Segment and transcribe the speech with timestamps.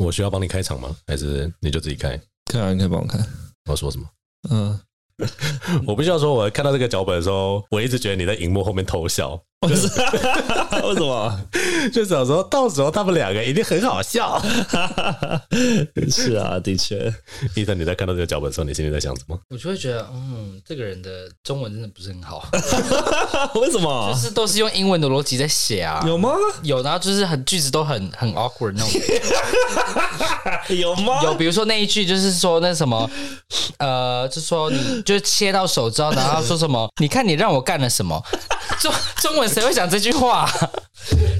[0.00, 0.96] 我需要帮你开场吗？
[1.06, 2.18] 还是你就自己开？
[2.46, 3.18] 可以啊，你可以帮我开。
[3.66, 4.06] 我要说什么？
[4.50, 4.80] 嗯。
[5.86, 9.40] 我不需要说，我看到这个脚本的时候，我一直觉得你在荧幕后面偷笑。
[10.82, 11.40] 为什么？
[11.92, 14.42] 就想说到时候他们两个一定很好笑。
[16.10, 17.12] 是啊，的确。
[17.54, 19.38] 伊森，你在看到这个脚本的时候，你心里在想什么？
[19.50, 22.44] 我就会觉得，嗯，这个人的中文真的不是很好。
[23.60, 24.12] 为什么？
[24.12, 26.02] 就是都是用英文的逻辑在写啊？
[26.06, 26.34] 有吗？
[26.62, 28.90] 有，然后就是很句子都很很 awkward 那种。
[30.76, 31.22] 有吗？
[31.22, 33.08] 有，比如说那一句就是说那什么，
[33.78, 36.88] 呃，就说你就切到手之后，然后说什么？
[37.00, 38.20] 你看你让我干了什么？
[38.80, 40.50] 中中文谁会讲这句话？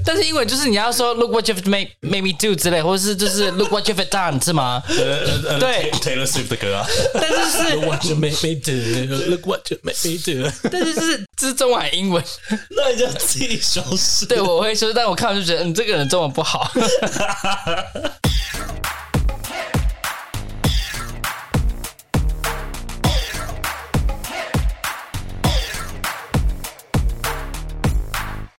[0.05, 4.83] 但是英文就是你要说 Look what you've made made me do 之类，或者是就是 Look what you've done 是吗？
[4.87, 6.85] 对，Taylor Swift 的歌啊。
[7.13, 10.51] 但是是 Look what you made me do，Look what you made me do。
[10.69, 12.21] 但是是这是中文还英文，
[12.71, 14.25] 那你就自己修饰。
[14.25, 16.69] 对，我会说，但我看完就觉得，嗯，这个人中文不好。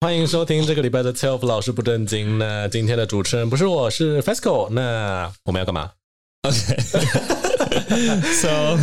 [0.03, 2.37] 欢迎收听这个礼拜的 TILF 老师不正经。
[2.37, 4.67] 那今天的主持人不是我，是 Fesco。
[4.69, 5.91] 那我们要干嘛
[6.41, 7.87] ？OK，So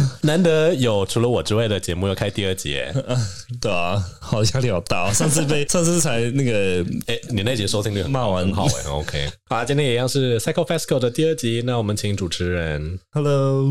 [0.26, 2.80] 难得有除了我之外的节目要开第二集，
[3.60, 5.12] 对啊，好压力好大。
[5.12, 9.30] 上次被 上次才那个，哎，你那集收听率骂完很好哎，OK。
[9.50, 11.62] 好，今天也一样是 Psycho Fesco 的第二集。
[11.66, 13.66] 那我们请主持人，Hello，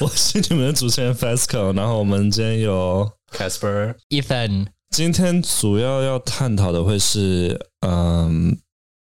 [0.00, 1.72] 我是你们的主持人 Fesco。
[1.76, 4.66] 然后我们今天有 Casper、Ethan。
[4.94, 8.56] 今天主要要探讨的会是，嗯，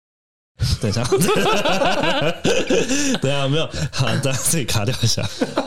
[0.80, 1.04] 等一下，
[3.20, 5.22] 等一下，没有，好，大家自己卡掉一下。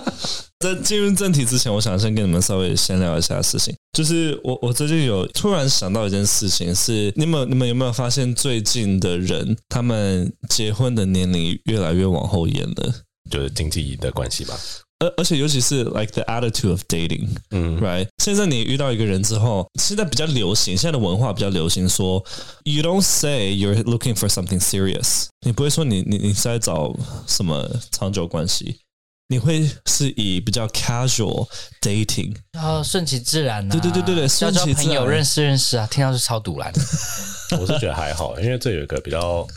[0.57, 3.75] 在进入正题之前，我想先跟你们稍微闲聊一下事情。
[3.95, 12.91] 就是我，我最近有突然想到一件事情，是你们，你们有没有发现最近的人，他们结婚的年龄越来越往后延了？
[13.29, 14.57] 就是经济的关系吧。
[14.99, 18.07] 而而且尤其是 like the attitude of dating，嗯，right？
[18.17, 22.23] 现在你遇到一个人之后，现在比较流行，现在的文化比较流行说
[22.63, 26.95] ，you don't say you're looking for something serious，你不会说你你你是在找
[27.27, 28.79] 什么长久关系，
[29.27, 31.47] 你会是以比较 casual
[31.79, 36.73] dating，然后顺其自然，啊，对对对对对，顺其自然，朋友认识认识啊，听到是超堵然。
[37.61, 39.47] 我是觉得还好，因为这有一个比较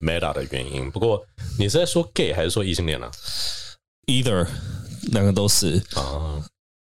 [0.00, 0.90] meta 的原因。
[0.90, 1.24] 不过
[1.56, 3.12] 你是在说 gay 还是说异性恋呢，啊
[4.08, 4.48] ？Either。
[5.11, 6.43] 两个都是啊，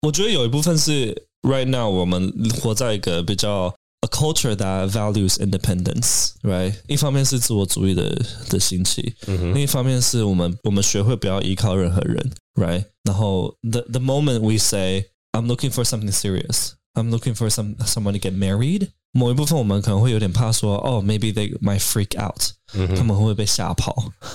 [0.03, 6.75] 我觉得有一部分是 right now 我们活在一个比较 a culture that values independence，right？
[6.87, 8.11] 一方面是自我主义的
[8.49, 12.85] 的兴起，嗯哼，另一方面是我们我们学会不要依靠任何人，right？
[13.05, 18.19] 然后 the the moment we say I'm looking for something serious，I'm looking for some someone to
[18.19, 23.95] get married，某一部分我们可能会有点怕说，哦，maybe they might freak out，嗯哼，他们会不会被吓跑，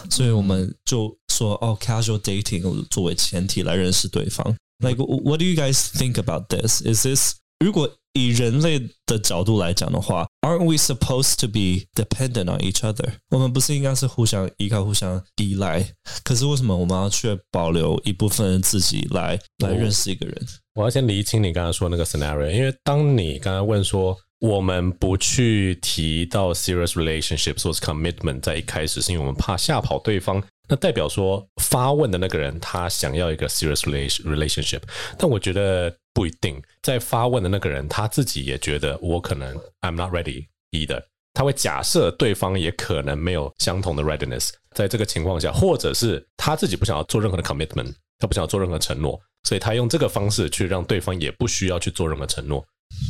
[0.09, 1.15] 所以我们就。
[1.39, 4.55] 说哦，casual dating 作为前提来认识对方。
[4.79, 6.81] Like, what do you guys think about this?
[6.81, 13.13] Is this 如果以人类的角度来讲的话，Aren't we supposed to be dependent on each other？
[13.29, 15.93] 我们不是应该是互相依靠、互相依赖？
[16.23, 20.47] 可是为什么我们要去保留一部分自己来来认识一个人？
[20.75, 30.43] 我要先厘清你刚才说那个 scenario，因为当你刚才问说我们不去提到 serious relationships 或是 commitment 在一开始，是因为我们怕吓跑对方。
[30.70, 33.82] 那代表说发问的那个人他想要一个 serious
[34.22, 34.80] relationship，
[35.18, 36.62] 但我觉得不一定。
[36.80, 41.02] 在发问的那个人他自己也觉得我可能 I'm not ready either，
[41.34, 44.50] 他会假设对方也可能没有相同的 readiness。
[44.76, 52.64] 在这个情况下，或者是他自己不想要做任何的 commitment，他不想要做任何承诺，所以他用这个方式去让对方也不需要去做任何承诺。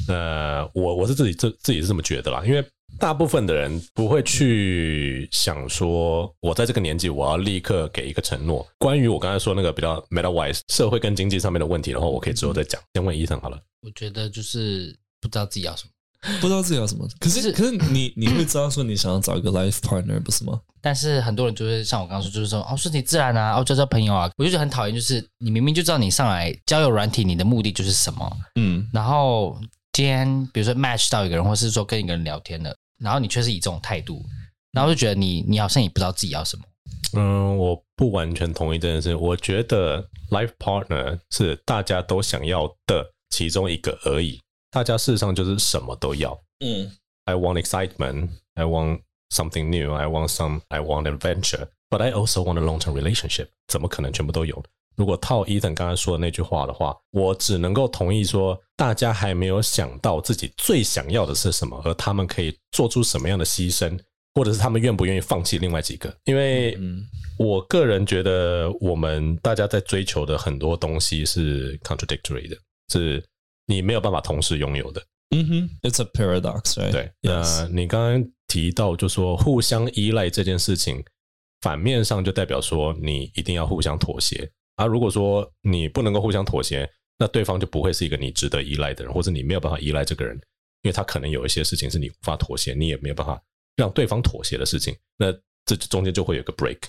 [0.08, 2.64] 呃，我我是自己自自己是这么觉得啦，因为。
[2.98, 8.66] 大部分的人不会去想说，我在这个年纪，我要立刻给一个承诺。
[8.78, 12.82] 关于我刚才说那个比较 meta-wise 社会跟经济上面的问题的话，我可以之后再讲。
[12.92, 13.58] 先问医生好了。
[13.82, 15.90] 我觉得就是不知道自己要什么，
[16.40, 17.08] 不知道自己要什么。
[17.18, 20.60] 可是，可是你你会知道说你想要找一个 life partner 不是吗？
[20.80, 24.30] 但是很多人就会像我刚刚说，就是说哦，顺其自然啊，哦，交交朋友啊。
[24.36, 29.58] 我就觉得很讨厌，就是你明明就知道你上来交友软体，你的目的就是什么，嗯，然后
[29.92, 32.76] 今天比如说 match 到一个人，或是说跟一个人聊天的。
[33.02, 34.22] 然后你却是以这种态度，
[34.72, 36.62] 然后就觉得你你好像也不知道自己要什么。
[37.14, 39.14] 嗯，我不完全同意这件事。
[39.14, 44.38] 我觉得 life partner 是大家都想要的其中一个而已。
[44.70, 46.40] 大家事实上就是什么都要。
[46.64, 46.90] 嗯
[47.24, 48.28] ，I want excitement.
[48.54, 49.00] I want
[49.30, 49.92] something new.
[49.94, 50.60] I want some.
[50.68, 51.68] I want adventure.
[51.88, 53.48] But I also want a long-term relationship.
[53.66, 54.62] 怎么可能全部都有？
[54.96, 63.98] 如果套伊藤刚才说的那句话的话，我只能够同意说，大家还没有想到自己最想要的是什么，而他们可以做出什么样的牺牲，
[64.34, 66.14] 或者是他们愿不愿意放弃另外几个。
[66.24, 66.78] 因为
[67.38, 72.56] 我个人觉得，我们大家在追求的很多东西是 contradictory 的，
[72.92, 73.24] 是
[73.70, 75.00] 你没有办法同时拥有的。
[75.30, 76.90] 嗯哼，It's a paradox，right?
[76.90, 77.12] 对。
[77.22, 81.04] 呃、你刚刚提到，就说互相依赖这件事情，
[81.60, 84.50] 反面上就代表说你一定要互相妥协。
[84.74, 90.34] 而、啊、如果说你不能够互相妥协，那对方就不会是一个你值得依赖的人，或者你没有办法依赖这个人，
[90.82, 93.40] 因为他可能有一些事情是你无法妥协，你也没有办法
[93.76, 95.32] 让对方妥协的事情，那
[95.64, 96.80] 这中间就会有个 break。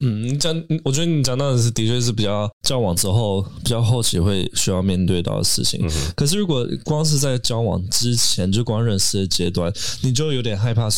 [0.00, 0.52] 嗯，你讲，
[0.84, 5.80] 我觉得你讲到的是，的确是比较交往之后比较后期会需要面对到的事情。
[5.86, 10.88] 嗯、可是如果光是在交往之前就光认识的阶段，你就有点害怕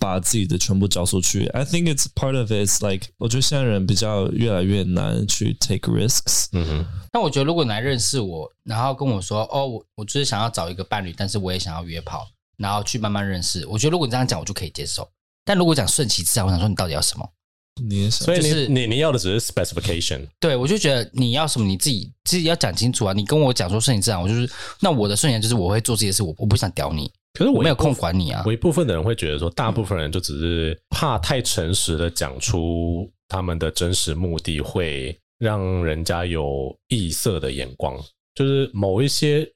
[0.00, 1.46] 把自己的全部交出去。
[1.48, 2.66] I think it's part of it.
[2.66, 6.46] It's like 我觉得现在人比较越来越难去 take risks。
[6.52, 6.86] 嗯哼。
[7.12, 12.26] 但我觉得如果你来认识我，然后跟我说，哦，我我就是想要找一个伴侣，但是我也想要约炮，
[12.56, 13.66] 然后去慢慢认识。
[13.66, 15.08] 我觉得如果你这样讲，我就可以接受。
[15.44, 17.28] 但如果讲顺其自然，我想说你到底要什么？
[17.82, 23.12] 你所以你、就是、你你要的只是 specification，对，我就觉得你要什么你自己自己要讲清楚啊！
[23.12, 24.50] 你跟我讲说顺其自然，我就是
[24.80, 28.42] 那我的顺其就是我会做这些事，我我不想屌你，可是我，我没有空管你啊。
[28.46, 37.94] 我一部分的人会觉得说，大部分人就只是怕太诚实的讲出他们的真实目的，会让人家有异色的眼光，
[38.34, 39.46] 就是某一些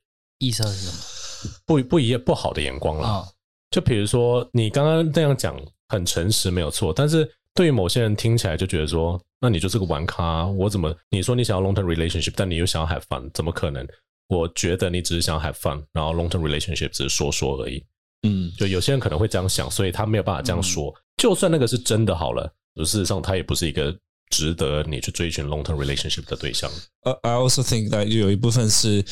[0.41, 1.55] 异色是什么？
[1.65, 3.09] 不不一样不好的眼光了。
[3.09, 3.29] 哦、
[3.71, 5.59] 就比如说你刚刚那样讲
[5.89, 7.27] 很诚实没有错，但是。
[7.55, 13.87] 对于某些人听起来就觉得说，那你就是个玩咖，我怎么你说你想要 long term relationship，但你又想要 have fun，怎么可能？
[14.29, 17.85] 我觉得你只是想要 have fun，然后 long term relationship 只是说说而已。
[18.23, 20.91] 嗯，就有些人可能会这样想，所以他没有办法这样说。
[20.91, 23.95] 嗯、就算那个是真的好了，事实上他也不是一个
[24.29, 26.71] 值得你去追寻 long term relationship 的对象。
[27.03, 29.05] 呃、uh,，I also think that 有一部分是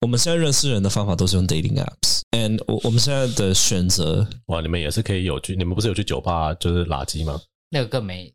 [0.00, 7.38] 我们现在认识人的方法都是用 dating apps，and 我我们现在的选择，哇，你们也是可以有去，你们不是有去酒吧就是垃圾吗？
[7.70, 8.32] 那个更没，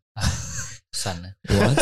[0.92, 1.30] 算了。
[1.48, 1.78] What？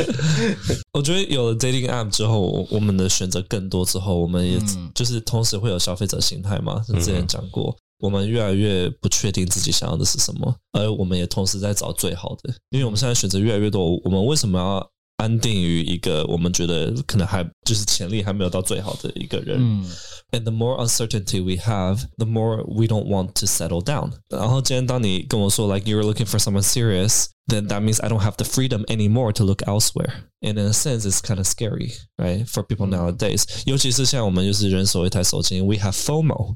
[0.92, 4.58] 我觉得有了 dating app 之后，我们的选择更多之后，我们也
[4.94, 6.82] 就是同时会有消费者心态嘛。
[6.86, 14.90] 之前讲过，我们越来越不确定自己想要的是什么，而我们也同时在找最好的，因为我们现在选择越来越多，我们为什么要？
[15.19, 19.57] 安定于一个我们觉得可能还就是潜力还没有到最好的一个人。
[19.59, 19.89] 嗯，
[20.31, 24.11] And the more uncertainty we have, the more we don't want to settle down。
[24.29, 29.31] 然后今天当你跟我说 like you're looking for someone serious, then that means I don't have the freedom anymore
[29.33, 30.25] to look elsewhere.
[30.41, 32.45] And in a sense, it's kind of scary, right?
[32.45, 36.55] For people nowadays，尤其是像我们就是人手一台手机，we have FOMO,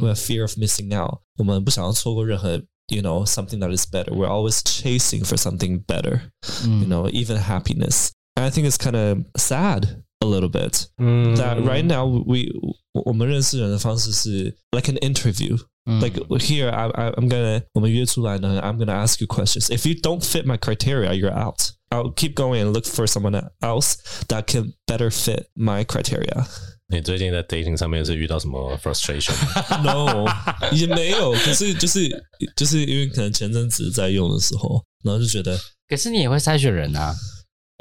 [0.00, 1.20] we have fear of missing out。
[1.38, 2.60] 我们不想要错过任何。
[2.88, 4.14] you know, something that is better.
[4.14, 6.80] We're always chasing for something better, mm.
[6.80, 8.12] you know, even happiness.
[8.36, 11.36] And I think it's kind of sad a little bit mm.
[11.36, 12.50] that right now we,
[12.92, 15.58] 我们认识人的方式是 like an interview.
[15.86, 16.00] Mm.
[16.00, 19.68] Like here, I, I, I'm gonna, 我们约出来呢, I'm gonna ask you questions.
[19.70, 21.72] If you don't fit my criteria, you're out.
[21.90, 23.96] I'll keep going and look for someone else
[24.28, 26.46] that can better fit my criteria.
[26.91, 30.25] 你最近在 dating 上面是遇到什么 frustration？No，
[30.75, 31.33] 也没有。
[31.33, 32.09] 可是就是
[32.55, 35.55] 就是因为可能前阵子在用的时候，然后就觉得，
[35.87, 37.15] 可是你也会筛选人啊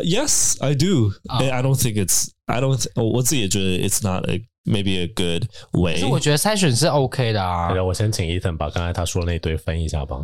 [0.04, 1.42] ？Yes, I do.、Oh.
[1.42, 2.28] I don't think it's.
[2.44, 2.78] I don't.
[3.02, 5.94] 我自己也觉得 it's not a maybe a good way.
[5.94, 7.72] 可是我觉得筛选是 OK 的啊。
[7.82, 10.18] 我先请 Ethan 把刚才他说的那堆翻译一下吧。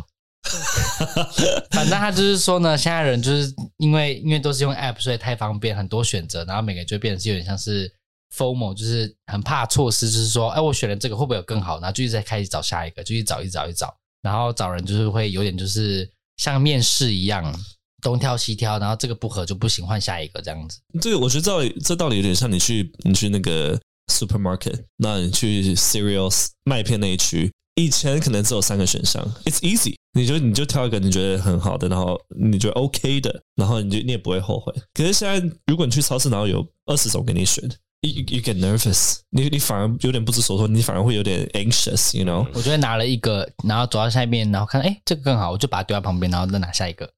[1.71, 7.91] 反正他就是说呢，现在人就是因为因为都是用 app，所以太方便，很多选择，然后每个人就变得是有点像是。
[8.35, 11.79] FOMO 就是很怕错失，就是说，哎，我选了这个会不会有更好？
[11.79, 17.53] 然后就一直在开始找下一个，就去找，一找，一找，然后找人就是会有点就是像面试一样，
[18.01, 20.79] 东挑西挑，然后这个不合就不行，换下一个这样子。
[21.01, 23.79] 这个我觉得道理，这道理有点像你去你去那个
[24.11, 34.73] supermarket，那你去 cereals 麦片那一区，以前可能只有三个选项，it's easy，你就你就挑一个你觉得很好的，然后你觉得 OK 的，然后你就你也不会后悔。
[34.93, 37.63] 可是现在如果你去超市，然后有二十种给你选。
[38.01, 42.47] You, you get nervous，你你反而有点不知所措，你反而会有点 anxious，you know？
[42.53, 47.09] 我觉得拿了一个，然后走到下面，然后看，哎，这个更好，我就把它丢在旁边，然后再拿下一个，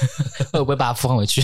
[0.52, 1.40] 会不会把它放回去？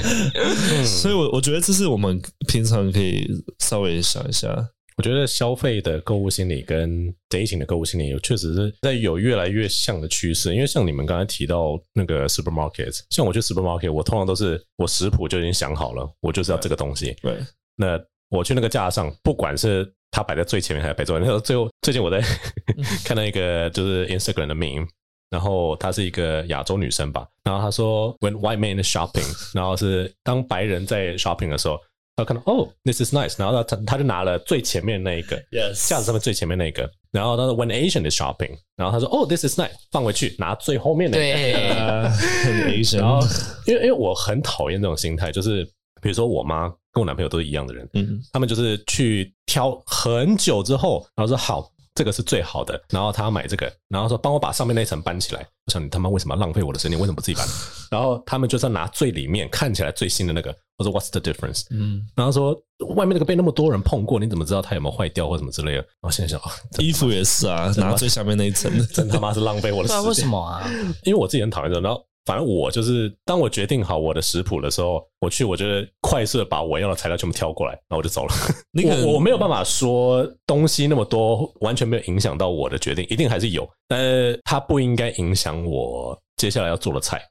[0.86, 2.18] 所以我，我我觉得这是我们
[2.48, 3.28] 平常可以
[3.58, 4.48] 稍微想一下。
[4.96, 10.54] 我觉得消费的购物心理跟 dating 的购物心理，有确实是在有越来越像的趋势。
[10.54, 17.12] 因为像你们刚才提到那个 supermarket，像我去 supermarket，我通常都是我食谱就已经想好了，我就是要这个东西。
[17.20, 17.44] 对，
[17.76, 18.00] 那。
[18.30, 22.20] 我去那个架上，不管是他摆在最前面还是摆在最后，那时候最后最近我在
[23.04, 24.88] 看到一个就是 Instagram 的 meme，
[25.30, 31.78] 然后她是一个亚洲女生吧，然后她说 When white man is shopping， 然后是当白人在 shopping 的时候，
[32.16, 43.20] 他看到哦，this is nice，然后他他就拿了最前面那一个， yes，架子上面最前面那一个，然后他说 when Asian is shopping，然后他说哦，this is nice，放回去拿最后面那个，对，Asian，然后
[43.66, 45.62] 因为因为我很讨厌这种心态，就是
[46.02, 51.70] 比如说我妈跟我男朋友都是一样的人，嗯，他们就是去挑很久之后，然后说好。
[51.96, 55.46] 这个是最好的，然后他要买这个，然后说帮我把上面那一层搬起来。
[55.64, 56.98] 我想你他妈为什么要浪费我的时间？
[56.98, 57.46] 为什么不自己搬？
[57.88, 60.52] 然后他们就是要拿最里面看起来最新的那个。
[60.76, 61.66] 我说 What's the difference？
[61.70, 62.52] 嗯，然后说
[62.96, 65.76] 外面那个被那么多人碰过，你怎么知道它有没有坏掉或什么之类的？
[65.76, 66.40] 然后现在想，
[66.84, 70.04] 衣服也是啊，拿最下面那一层，真他妈是浪费我的时间。
[70.04, 70.68] 为什么啊？
[71.04, 71.82] 因为我自己很讨厌这种。
[71.84, 72.04] 然后。
[72.24, 78.34] 反正我就是，当我决定好我的食谱的时候，我去，我就是快速的把我要的材料全部挑过来，然后我就走了。
[78.72, 87.22] 那个我我没有办法说东西那么多，完全没有影响到我的决定，一定还是有，但是它不应该影响我接下来要做的菜。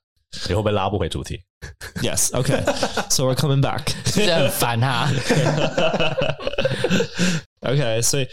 [0.48, 1.40] 你会不会拉不回主题
[2.02, 5.10] ？Yes，OK，So we're coming back，真的很烦哈。
[7.62, 8.28] OK，所以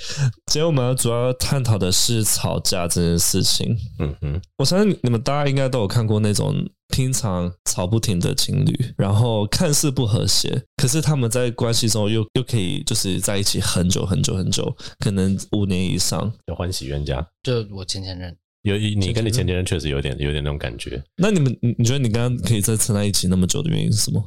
[0.47, 3.77] 今天我们要主要探讨的是吵架这件事情。
[4.01, 6.53] 嗯嗯，我相信你们大家应该都有看过那种
[6.89, 17.25] 平常吵不停的情侣，然后看似不和谐，可是他们在关系中又又可以就是在一起很久很久很久，可能五年以上，有欢喜冤家。
[17.45, 21.03] 就我前前任，有你跟你前前任确实有点有点那种感觉。
[21.17, 24.23] 那你们你你觉得你刚刚可以再撑在一起那么久的原因是什么？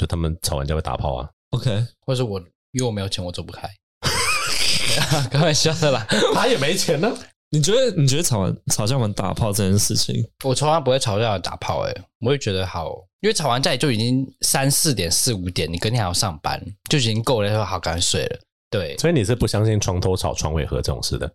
[0.00, 2.38] 就他们吵完架会打炮啊？OK，或者我
[2.72, 3.68] 因为我没有钱，我走不开。
[5.30, 7.12] 开玩笑的啦， 他也没钱呢。
[7.50, 7.90] 你觉得？
[7.96, 11.80] 你觉得吵完吵架完打炮这件事情，我从来不会吵架完打炮。
[11.86, 18.38] 哎，我会觉得好，因为吵完架就已经三四点、四五点，你隔天还要上班，就已经够了，说好赶紧睡了。
[18.70, 21.32] 对，所以你是不相信床头吵床尾和这种事的？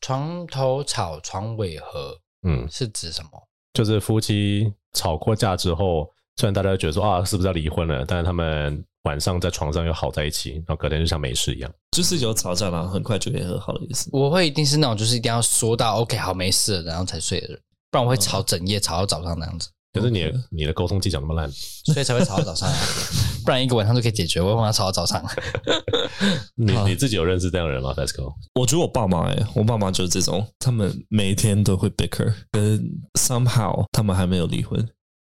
[0.00, 3.30] 床头吵床尾和，嗯，是指什么？
[3.72, 8.04] 就是夫妻吵过架之后，虽然大家都觉得说啊，是不是要离婚了？
[8.06, 8.84] 但是他们。
[9.04, 14.08] 晚上在床上又好在一起，然后隔天就像没事一样，就是有吵架，然后很快就可以和好的意思。
[14.10, 17.60] 我会一定是那种，就是一定要说到 OK 好没事了，然后才睡的人，
[17.90, 19.68] 不然我会吵整夜，吵到早上那样子。
[19.94, 22.68] 可是你的你的沟通技巧那么烂，所以才会吵到早上。
[23.44, 25.24] 不然一个晚上就可以解决，我会让他吵到早上。
[26.56, 28.34] 你你自己有认识这样的人吗？Fasco？
[28.54, 32.82] 我觉得我爸妈哎，我爸妈就是这种，他们每天都会 bicker，跟
[33.18, 34.86] somehow 他们还没有离婚。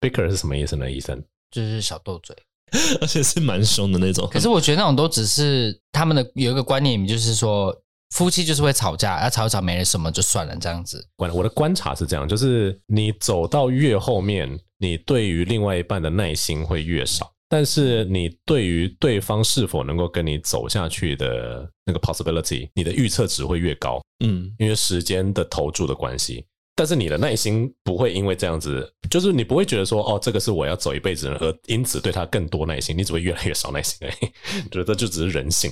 [0.02, 0.92] bicker 是什么意思呢？
[0.92, 1.24] 医生？
[1.50, 2.36] 就是小斗嘴。
[3.02, 7.76] 而且是蛮凶的那种，可是我觉得那种都只是他们的有一个观念，就是说
[8.10, 11.08] 夫妻就是会吵架，要吵一吵没了什么就算了这样子。
[11.18, 24.02] 我我的观察是这样，就是你走到越后面，你对于另外一半的耐心会越少，但是你对于对方是否能够跟你走下去的那个 possibility，你的预测值会越高。
[24.26, 26.46] 嗯，因为时间的投注的关系。
[26.80, 34.32] 但是你的耐心不会因为这样子，就是你不会觉得说，哦，这个是我要走一辈子的人，而因此对他更多耐心，你只会越来越少耐心而已。
[34.70, 35.70] 觉 得这就只是人性。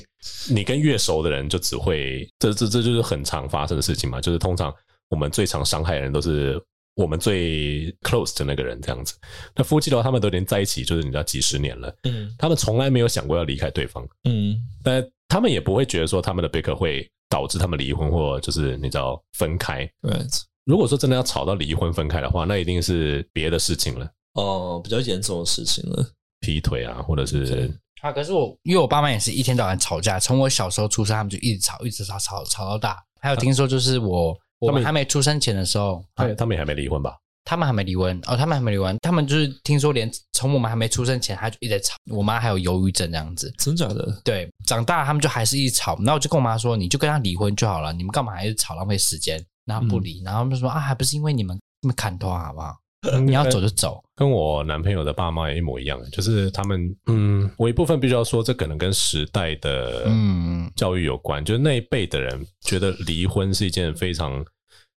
[0.50, 4.20] 你跟越熟的人，就只会这这这就是很常发生的事情嘛。
[4.20, 4.74] 就是通常
[5.08, 6.62] 我们最常伤害的人，都是
[6.96, 9.16] 我们最 close 的那个人这样子。
[9.56, 20.42] 那夫妻的话，他们都已经在一起，就是你知道几十年了，嗯，他们从来没有想过要离开对方，嗯，但他们也不会觉得说他们的 bicker 会导致他们离婚，或就是你知道分开，right。
[20.68, 24.06] 如果说真的要吵到离婚分开的话，那一定是别的事情了。
[24.34, 26.06] 哦，比较严重的事情了，
[26.42, 28.12] 劈腿啊，或者是啊。
[28.12, 33.02] 可是我因为我爸妈也是一天到晚吵架，从我小时候出生，他们就一直吵，一直吵，吵吵到大。
[33.22, 37.16] 还有听说就是我、啊、我们还没出生前的时候，他们他们也还没离婚吧？
[37.46, 38.98] 他们还没离婚哦，他们还没离婚。
[39.02, 41.96] 他们就是听说连从我们还没出生前，他就一直吵。
[42.12, 44.22] 我妈还有忧郁症这样子，真假的？
[44.26, 45.98] 对，长大他们就还是一直吵。
[46.02, 49.42] 那我就跟我妈说，你就跟他离婚就好了，你们干嘛还是吵，浪费时间？
[49.68, 52.76] 然后不理，嗯、然后他们就说啊，还不是因为你们你们砍头好不好？
[53.24, 54.04] 你要走就走。
[54.16, 64.44] 跟我男朋友的爸妈也一模一样，就是他们，嗯，我一部分必须要说，这可能跟时代的嗯教育有关，嗯、就是那一辈的人觉得离婚是一件非常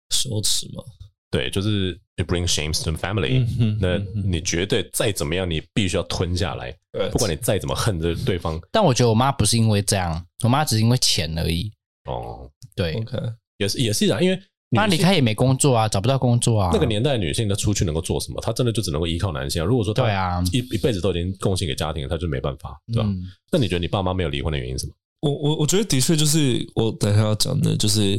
[0.08, 0.82] 羞耻嘛。
[1.30, 3.78] 对，就是 it bring shame to the family、嗯。
[3.80, 8.58] 那你绝对再怎么样，你必须要吞下来，嗯、不管你再怎么恨着对方。
[8.72, 11.70] 但我觉得我妈不是因为这样，我妈只是因为钱而已。
[12.06, 13.18] 哦，对，OK，
[13.58, 14.42] 也是也是这样，因为。
[14.72, 16.70] 他离开也没工作啊，找不到工作啊。
[16.72, 18.40] 那个年代女性她出去能够做什么？
[18.40, 19.64] 她真的就只能够依靠男性啊。
[19.64, 23.08] 如果说她对啊一一辈子都已经贡献给家庭了，她就没办法，对吧？
[23.08, 24.94] 嗯、那你觉得你爸妈没有离婚的原因是什么？
[25.22, 28.16] 我我我觉得的确就是我等下要讲的，就是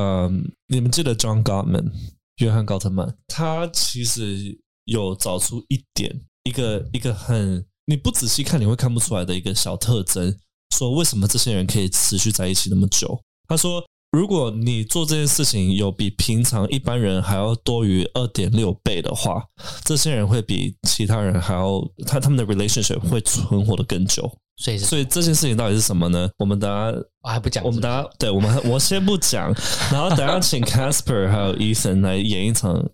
[0.00, 1.92] 嗯，你们记得 John Gottman
[2.38, 6.10] 约翰高特曼，他其实有找出一点
[6.44, 10.34] 一个一个很你不仔细看你会看不出来的一个小特征，
[10.74, 13.20] 说为什么这些人可以持续在一起那么久？
[13.46, 13.84] 他说。
[14.10, 19.44] 如果你做这件事情有比平常一般人还要多于二点六倍的话，
[19.84, 24.28] 这些人会比其他人还要他他们的 relationship 会存活的更久。
[24.56, 26.28] 所以所以这件事情到底是什么呢？
[26.38, 29.54] 我们等下我还不讲，我们等下对，我们我先不讲，
[29.92, 32.84] 然后等下请 Casper 还有 Ethan 来演一场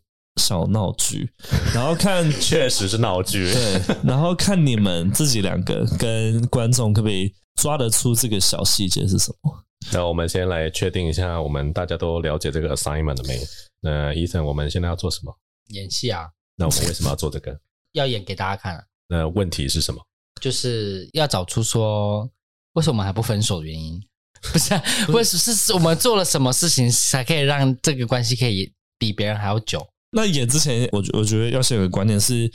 [0.40, 1.30] 小闹剧，
[1.74, 9.64] 然后看 确实是闹剧，对，然后看你们自己两个跟观众可不可以抓得出这个小细节是什么？
[9.92, 13.40] 那我们先来确定一下，我们大家都了解这个 assignment 了没？
[13.80, 15.34] 那 Ethan，我们现在要做什么？
[15.68, 16.28] 演戏啊。
[16.56, 17.58] 那我们为什么要做这个？
[17.92, 18.82] 要演给大家看啊。
[19.08, 20.00] 那问题是什么？
[20.40, 22.28] 就是要找出说
[22.74, 24.00] 为什么我们还不分手的原因。
[24.52, 29.84] 不是、啊，为什是是我们做了什么事情才可以让这个关系可以比别人还要久？
[30.10, 32.48] 那演之前，我我觉得要先有个观点是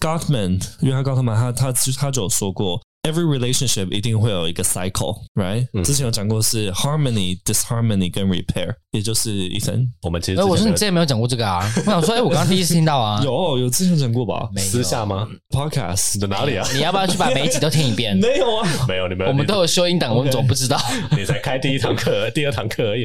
[0.00, 2.80] ，Gottman，因为他高特曼他他他他就有说过。
[3.04, 9.86] Every relationship 一定会有一个 cycle，right？、嗯、之前有讲过是 harmony、disharmony 跟 repair，也就是 Ethan。
[10.02, 11.60] 我们其实，哎，我说你之前没有讲过这个啊？
[11.76, 13.22] 我想说，哎，我刚刚第一次听到啊。
[13.24, 14.48] 有有之前讲过吧？
[14.58, 16.66] 私下吗？Podcast 在哪里啊？
[16.74, 18.16] 你要不要去把每一集都听一遍？
[18.18, 20.78] 没有啊，没有，你们我们都有修音档，我们总不知道。
[21.16, 23.04] 你才开第一堂课，第二堂课而已。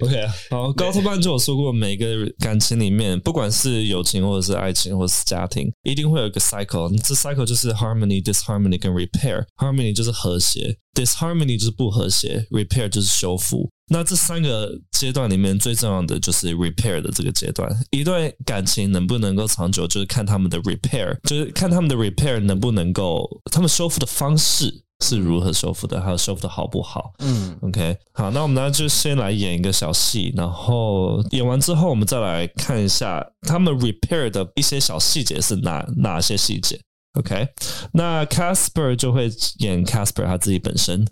[0.00, 2.06] OK，好，高特曼就有说过，每个
[2.38, 6.94] 感情里面，不管是友情或者是爱情或者是家庭，一定会有一个 cycle。
[7.02, 9.44] 这 cycle 就是 harmony、disharmony 跟 repair。
[9.56, 13.70] Harmony 就是和谐，Disharmony 就是不和谐，Repair 就是修复。
[13.88, 17.70] 那这三个阶段里面最重要的就是 Repair 的这个阶段。
[17.90, 27.12] 一段感情能不能够长久，就是看他们的 Repair，就是看他们的 Repair 能不能够，他们修复的方式是如何修复的，还有修复的好不好。
[27.20, 36.80] 嗯，OK，好，那我们呢就先来演一个小戏，然后演完之后，我们再来看一下他们 Repair 的一些小细节是哪哪些细节。
[37.16, 37.48] OK，
[37.92, 41.06] 那 Casper 就会演 Casper 他自己本身，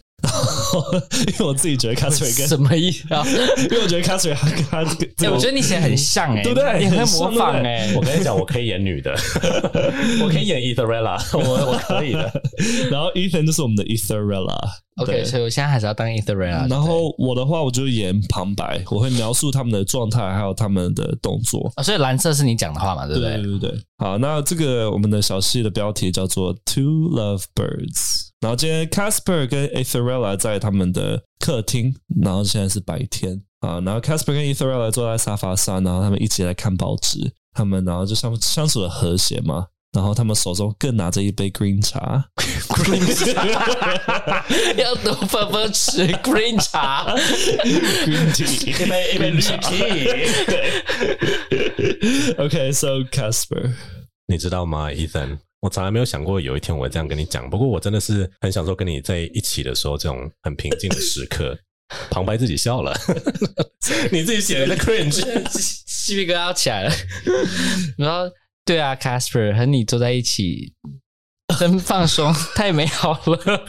[0.80, 0.92] 后
[1.28, 3.24] 因为我自己觉得 Catherine 跟什么意思啊？
[3.70, 4.78] 因为我觉得 Catherine 他跟他，
[5.24, 6.78] 哎，我觉得你写很像哎、欸，对不对？
[6.80, 7.94] 你很模仿哎、欸。
[7.94, 9.14] 我跟你讲，我可以演女的，
[10.22, 12.42] 我可以演 Etherella，我我可以的。
[12.90, 14.58] 然后 Ethan 就是我们的 Etherella。
[14.96, 16.70] OK，所以我现在还是要当 Etherella。
[16.70, 21.72] 然后我的话，我就演旁白，我会描述他们的状态，还有他们的动作。
[21.74, 23.36] 啊，所以蓝色是你讲的话嘛，对不对？
[23.38, 23.80] 对对对。
[23.98, 28.28] 好，那这个我们的小戏的标题叫做 Two Love Birds。
[28.44, 33.80] 然后今天 Casper 跟 Etherella 在他们的客厅，然后现在是白天啊。
[33.80, 37.32] 然后 Casper 跟 Etherella 坐在沙发上，然后他们一起来看报纸。
[37.54, 39.68] 他们然后就相相处的和谐嘛。
[39.94, 42.22] 然后他们手中更拿着一杯 green 茶
[42.68, 43.00] ，green
[43.32, 44.44] 茶
[44.76, 50.04] 要多分分吃 green 茶，green tea，一杯一杯绿 tea。
[50.44, 53.72] 对，OK，so Casper，
[54.26, 55.38] 你知道吗，Ethan？
[55.64, 57.48] 我从来没有想过有一天我会这样跟你讲。
[57.48, 61.58] 不过我真的是很享受跟你在一起的时候，这种很平静的时刻。
[62.10, 62.94] 旁白自己笑了，
[64.12, 65.22] 你自己写的 cringe，
[66.04, 66.94] 鸡皮疙瘩起来了，
[67.96, 68.30] 然后。
[68.66, 70.72] 对啊，Casper 和你坐在一起，
[71.58, 73.64] 真放松，太美好了。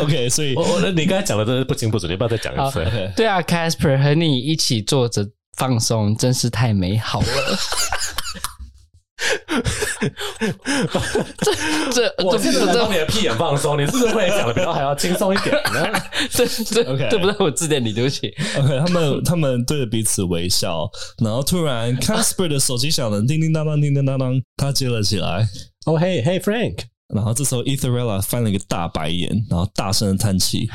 [0.00, 2.82] OK，所以我我你刚才讲的真是不清不楚，你不要再讲一次。
[3.14, 5.28] 对啊，Casper 和你一起坐着
[5.58, 7.58] 放松，真是太美好了。
[11.38, 11.54] 这
[11.92, 15.92] 这我现在帮你的屁眼放松，你是不是会讲的比较还要轻松一点 呢？
[16.30, 18.34] 这这 OK，这不是我字典里，对不起。
[18.58, 20.88] OK，他们他们对着彼此微笑，
[21.18, 25.48] 然后突然 Casper 的手机响了，叮叮当当，叮叮当当，他接了起来。
[25.84, 26.80] Oh hey hey Frank，
[27.14, 30.68] 然后这时候 Etherella 翻了一个大白眼，然后大声的叹气，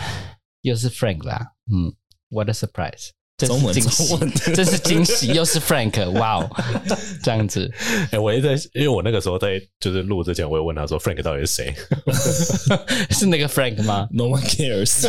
[0.61, 1.47] 又是 Frank 啦。
[1.71, 1.93] 嗯
[2.29, 3.09] ，What a surprise！
[3.47, 6.49] 中文，中文， 这是惊喜，又是 Frank，哇哦，
[7.23, 7.71] 这样子。
[8.11, 11.75] 哎，我一直在，因为我那个时候在就是录之前，我也问他说，Frank 到底是谁？
[13.11, 15.07] 是那个 Frank 吗？No one cares。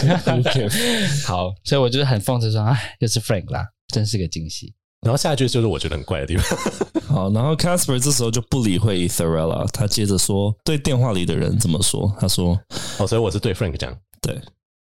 [1.26, 4.74] 好，所以我就是很讽刺说，哎，又是 Frank 啦，真是个惊喜。
[5.02, 6.58] 然后下一句就是我觉得很怪的地方。
[7.08, 12.14] 好，然后 Casper 这时候就不理会 Etherella，他接着说，对电话里的人怎么说？
[12.20, 12.56] 他说，
[12.98, 14.40] 哦，所以我是对 Frank 讲，对。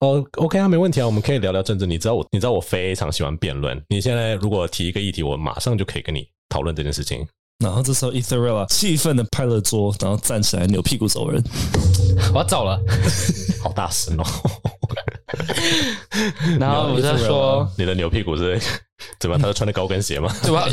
[0.00, 1.84] 哦，OK 啊，没问题啊，我们可以聊聊政治。
[1.84, 3.78] 你知道我，你知道我非常喜欢辩论。
[3.88, 7.26] 你现在如果提一个议题，我马上就可以跟你讨论这件事情。
[7.62, 11.42] 然后这时候，Etherella 气愤的拍了桌，然后站起来扭屁股走人。
[12.32, 12.80] 我要走了，
[13.62, 14.24] 好大声哦！
[16.58, 18.58] 然后我在说，你的扭屁股是
[19.18, 19.38] 怎么？
[19.38, 20.34] 他都穿的高跟鞋吗？
[20.42, 20.66] 对吧？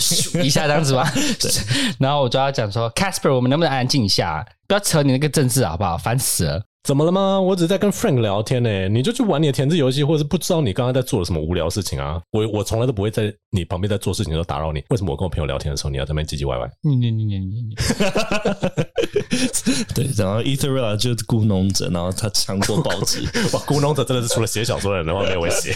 [0.43, 1.09] 一下这样子吧。
[1.39, 1.51] 对。
[1.99, 4.45] 然后我就要讲说，Casper，我们能不能安静一下？
[4.67, 5.97] 不要扯你那个政治好不好？
[5.97, 6.63] 烦死了。
[6.83, 7.41] 怎么了吗？
[7.41, 12.21] 我只是在跟 Frank 聊天呢、欸，你就去玩你的填字游戏，或者是不知道你刚刚在做了什么无聊事情啊？
[12.31, 14.81] 我我从来都不会在你旁边在做事情的时候打扰你。
[14.89, 16.69] 为什么我跟我朋友聊天的时候，你要在那边唧唧歪歪？
[16.83, 17.75] 你你你你你，
[19.93, 23.19] 对，然后 Etherella 就是咕哝着，然后他抢过报纸。
[23.51, 25.73] 哇，咕哝着真的是除了写小说的人的话没有会写。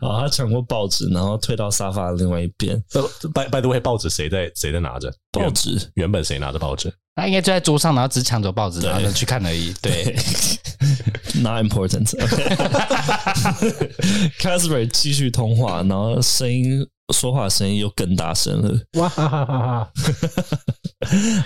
[0.00, 2.80] 啊，他抢过报纸，然后退到沙发的另外一边。
[3.34, 5.12] By by the way，报纸谁在谁在拿着？
[5.32, 6.92] 报纸原本谁拿着报纸？
[7.16, 9.72] 他应该就在桌上，然后只抢走报纸，然后去看而已。
[9.80, 10.16] 对
[11.40, 12.10] ，Not important。
[14.40, 18.80] Casper 继续通话，然后声音说话声音又更大声了。
[18.98, 19.92] 哇哈哈哈哈！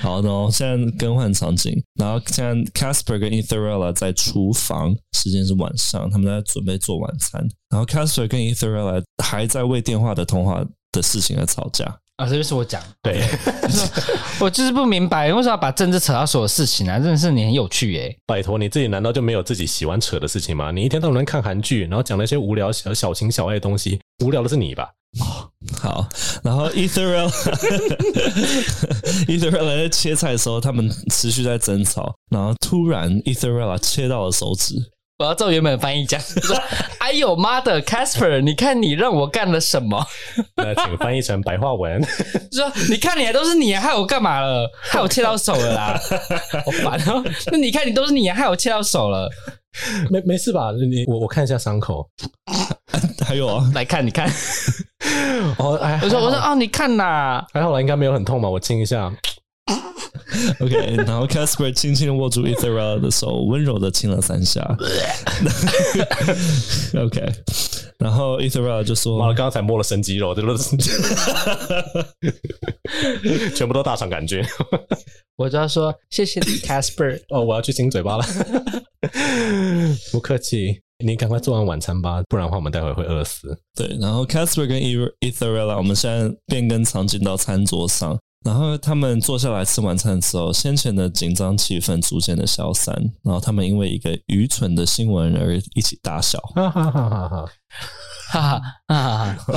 [0.01, 7.44] 好的，现在更换场景，然后现在 Casper 跟 Etherella 在厨房，时间是晚上，他们在准备做晚餐。
[7.71, 11.85] 然后 Casper 跟 Etherella 还在为电话的通话的事情而吵架。
[12.16, 13.25] 啊，这就是我讲，对，
[14.40, 16.99] 我就是不明白为什么要把政治扯到所有事情啊？
[16.99, 18.16] 真的是你很有趣耶！
[18.27, 20.73] 拜托，你自己难道就没有自己喜欢扯的事情吗？
[20.73, 24.90] 你一天到晚看韩剧，然后讲那些无聊小小情小爱的东西，无聊的是你吧？
[25.21, 26.09] 哦，好，
[26.44, 27.31] 然后 Etherella
[29.27, 34.75] Etherella 在切菜的时候，他们持续在争吵，然后突然 Etherella 切到了手指。
[35.18, 36.57] 我要照原本的翻译讲， 说
[37.00, 40.00] ：“哎呦妈的，Casper，你看你让我干了什么？”
[40.54, 42.00] 那请翻译成白话文，
[42.52, 44.70] 说：“你看你还都是你，害我干嘛了？
[44.81, 46.00] 害我切到手了啦，
[46.64, 47.20] 好烦哦！
[47.50, 49.28] 那你看你都是你，害我切到手了，
[50.09, 50.70] 没没事吧？
[50.88, 52.09] 你我我看一下伤口，
[53.26, 54.31] 还有啊，来看你看，
[55.59, 58.48] 哦，哎，我说我说哦，你看呐，还好啦，应该没有很痛吧？
[58.48, 59.12] 我亲一下。”
[60.61, 64.61] OK，然后 Casper 轻轻的握住 Etherella 的手，温柔的亲了三下。
[66.95, 67.33] OK，
[67.99, 70.77] 然后 Etherella 就说：“妈的，刚刚才摸了生肌肉，这都是
[73.55, 74.45] 全部都大肠杆菌。”
[75.37, 77.19] 我就要说谢谢你，Casper。
[77.31, 78.25] 哦，我要去亲嘴巴了。
[80.12, 83.57] 不客气，你赶快做完晚餐吧，不然的话我们待会会饿死。
[83.75, 88.19] 对，然后 Casper 跟 Etherella，我们现在变更场景到餐桌上。
[88.44, 92.94] 然后他们坐下来吃晚餐的时候，先前的紧张气氛逐渐的消散。
[93.22, 96.38] 然后他们因为一个愚蠢的新闻而一起大笑。
[96.55, 97.46] 哈哈哈哈哈。
[98.31, 99.35] 哈哈啊！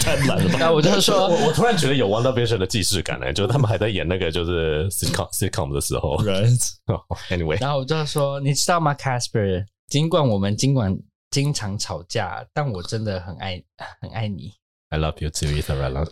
[0.00, 0.58] 太懒了吧？
[0.58, 6.16] 那我就说，我我突然觉得有 Wonder Vision 的既视感呢、就是他们还在演那个就是 sitcom sitcom 的时候。
[6.24, 6.58] Right.
[7.28, 9.66] Anyway，然后我就说，你知道吗，Casper？
[9.88, 10.96] 尽管我们尽管
[11.30, 13.62] 经常吵架，但我真的很爱
[14.00, 14.52] 很爱你。
[14.88, 15.78] I love you too, Ethan.
[15.82, 16.08] I love.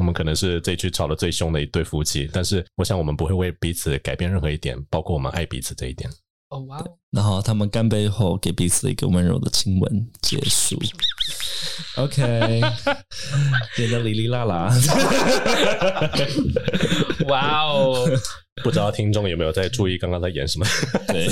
[0.00, 6.08] 我们可能是这一区吵得最凶的一对夫妻，但是我想我们不会为彼此改变任何一点，包括我们爱彼此这一点。
[6.50, 6.84] 哦哇！
[7.10, 10.76] 然后他们干杯后，给彼此一个温柔的亲吻，结束。
[11.96, 12.60] OK，
[13.76, 14.72] 变得哩哩啦啦。
[17.28, 18.08] 哇哦！
[18.62, 20.66] 不知道听众有没有在注意刚刚在演什么？
[21.08, 21.28] 对，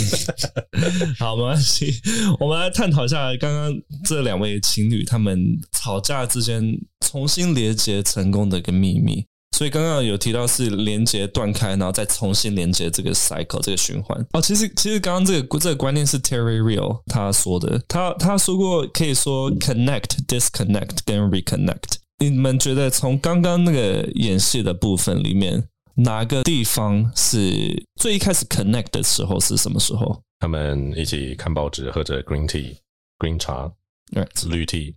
[1.18, 2.00] 好，没关系。
[2.40, 3.72] 我们来探讨一下刚刚
[4.04, 6.62] 这两位情侣他们吵架之间
[7.00, 9.26] 重新连接成功的一个秘密。
[9.58, 14.16] 所以刚刚有提到是连接断开，然后再重新连接这个 cycle 这个循环。
[14.32, 21.96] 哦，其实其实刚刚这个这个观念是 Terry Real 他说的，他他说过可以说 connect、disconnect 跟 reconnect。
[22.20, 30.22] 你们觉得从刚刚那个演戏的部分里面，哪个地方是最一开始 connect 的时候是什么时候？
[30.38, 33.68] 他们一起看报纸，喝着 green tea，green 茶
[34.12, 34.94] ，right，绿 tea，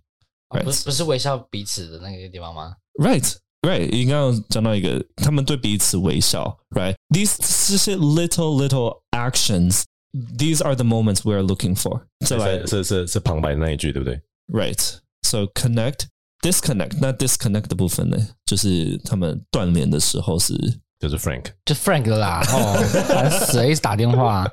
[0.62, 3.38] 不是不是微笑彼此的那个地方吗？Right。
[3.61, 6.57] Right，你刚刚讲到一个，他们对彼此微笑。
[6.69, 7.35] Right，these
[7.67, 12.01] 这些 little little actions，these are the moments we are looking for。
[12.25, 14.21] 再来是是是旁白的那一句，对不对？
[14.47, 16.05] Right，so connect
[16.41, 20.53] disconnect，那 disconnect 的部分呢，就是他们断联的时候是，
[20.99, 22.41] 就是 Frank，就 Frank 啦。
[22.49, 22.77] 哦，
[23.09, 24.49] 烦死了，一直打电话。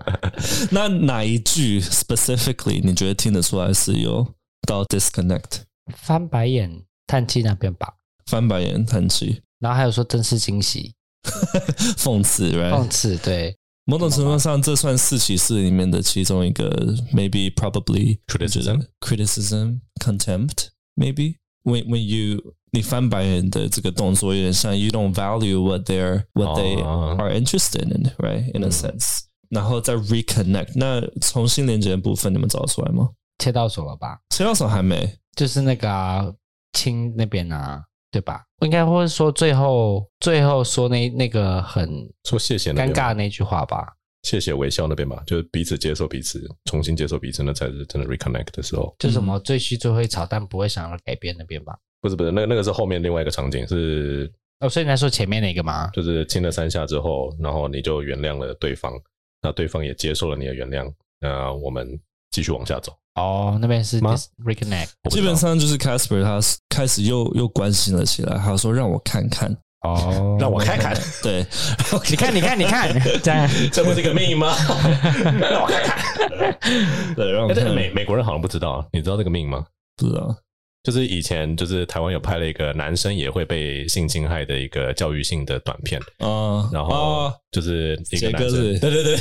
[0.71, 4.27] 那哪一句 specifically 你觉得听得出来是有
[4.67, 5.61] 到 disconnect？
[5.95, 7.95] 翻白眼、叹气那边吧。
[8.30, 10.94] 翻白眼、叹气，然后还有说真是惊喜，
[11.98, 12.72] 讽刺，right？
[12.72, 16.70] 讽刺，对，某种程度上，这算四骑士里面的其中一个
[17.12, 26.56] ，maybe probably criticism, criticism, contempt, maybe when when you 你翻白眼的这个动作有点像 you don't value what they're what
[26.60, 28.52] they are interested in, right?
[28.54, 33.10] In a sense，然后再 reconnect，那重新连接的部分你们找得出来吗？
[33.40, 34.20] 切到手了吧？
[34.30, 36.36] 切到手还没，就是那个
[36.74, 37.86] 亲那边啊。
[38.12, 38.44] 对吧？
[38.62, 41.88] 应该会说最后最后说那那个很
[42.24, 43.94] 说谢谢尴尬的那句话吧？
[44.24, 48.94] 谢谢微笑那边吧，就是彼此接受彼此，重新接受彼此，那才是真的 reconnect 的时候。
[49.00, 51.78] 就什么最虚最会吵，但不会想要改变那边吧？
[52.02, 55.90] 不是不是，那那个是后面另外一个场景是哦，所以你在说前面那个吗？
[55.94, 58.92] 就是亲了三下之后，然后你就原谅了对方，
[59.42, 60.92] 那对方也接受了你的原谅，
[61.22, 61.88] 那我们
[62.32, 62.92] 继续往下走。
[63.20, 69.52] 哦，那边是 reconnect，基本上就是 Casper 他开始又又关心了起来，他说让我看看，
[69.82, 71.46] 哦，让我看看， 对，
[72.10, 72.90] 你看你看你看，
[73.22, 73.50] 这样。
[73.72, 74.56] 这不是个命吗？
[75.40, 77.76] 让我看看，对，让我看。
[77.76, 79.66] 美美国人好像不知道，你知道这个命吗？
[79.98, 80.36] 不知道。
[80.82, 89.18] 就是以前就是台湾有拍了一个男生也会被性侵害的一个教育性的短片啊，然后就是一个男生，对对对，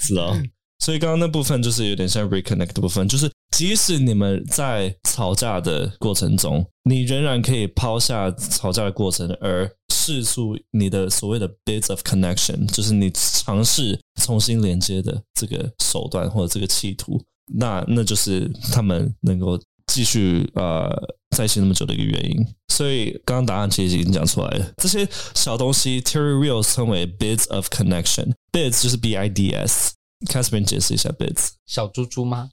[0.00, 0.40] 是啊。
[0.78, 17.20] 所以刚刚那部分就是有点像 reconnect 的部分，就是即使你们在吵架的过程中，你仍然可以抛下吵架的过程，而试出你的所谓的 bits of connection，就是你尝试重新连接的这个手段或者这个企图，
[17.54, 19.60] 那那就是他们能够
[19.92, 20.88] 继续呃
[21.36, 22.46] 在一起那么久的一个原因。
[22.68, 29.94] 所以刚刚答案其实已经讲出来了，这些小东西 Terry Real 称为 bits of connection，bits 就是 B I D S。
[30.26, 32.50] Casper 解释一下 bits 小猪猪吗？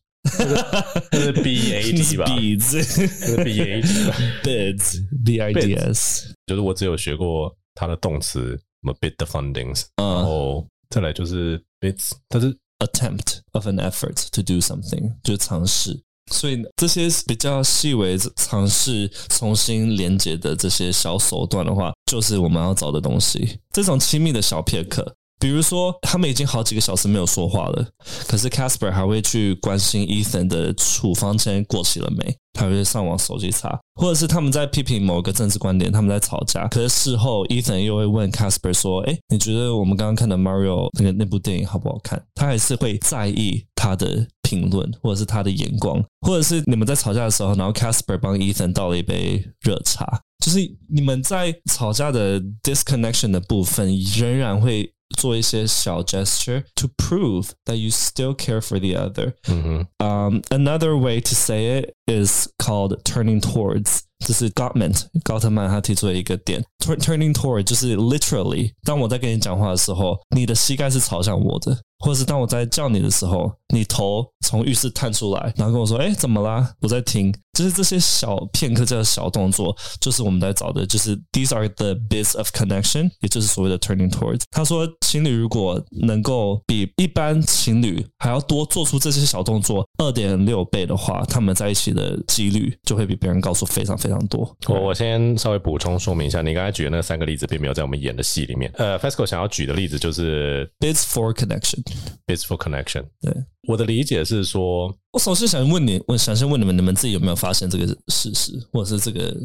[1.12, 2.26] 这是 B A D 吧？
[2.36, 14.28] Beads，B A D 吧？Bids，B I D S，就是我只有学过它的动词，什么 bid the fundings，然后再来就是 bids，它是 attempt of an effort
[14.32, 16.02] to do something，就是尝试。
[16.32, 23.60] 所以这些比较细微尝试重新连接的这些小手段的话，就是我们要找的东西。
[23.72, 25.16] 这种亲密的小片刻。
[25.40, 27.88] 比如说，他们已经好几个小时没有说话了，
[28.28, 53.32] 可是 Casper 还会去关心 Ethan 的处方签过期了没，他会上网手机查，或者是他们在批评某个政治观点，他们在吵架，可是事后 Ethan 又会问 Casper 说：“哎，你觉得我们刚刚看的 Mario 那个那部电影好不好看？”他还是会在意他的评论，或者是他的眼光，或者是你们在吵架的时候，然后 Casper 帮 Ethan 倒了一杯热茶，就是你们在吵架的 disconnection
[53.32, 54.92] 的部分仍然会。
[55.17, 59.35] 做一些小 gesture to prove that you still care for the other.
[59.45, 59.83] Mm-hmm.
[59.99, 64.01] Um, another way to say it is called turning towards.
[64.25, 71.81] 这是 Gottman 高特曼他提出的一个点，turning toward 就是 literally，当我在跟你讲话的时候，你的膝盖是朝向我的。
[72.06, 77.34] 或者是当我在叫你的时候，你头从浴室探出来，然后跟我说：“哎，怎么啦？”我在听。
[77.56, 84.42] 就是这些小片刻，这个小动作，就是我们在找的，就是 these are the bits of connection，也就是所谓的 turning towards。
[84.52, 94.54] 他说，情侣如果能够比一般情侣还要多做出这些小动作二点六倍的话，他们在一起的几率就会比别人高出非常非常多。
[94.68, 98.70] 我我先稍微补充说明一下，你刚才举的那三个例子并没有在我们演的戏里面。
[98.76, 101.82] 呃，Fesco 想要举的例子就是 bits for connection。
[102.28, 103.06] Peaceful connection。
[103.22, 103.32] 对，
[103.68, 109.36] 我的理解是说，我首先想问你，我想先问你们，你们自己有没有发现这个事实，或者是这个？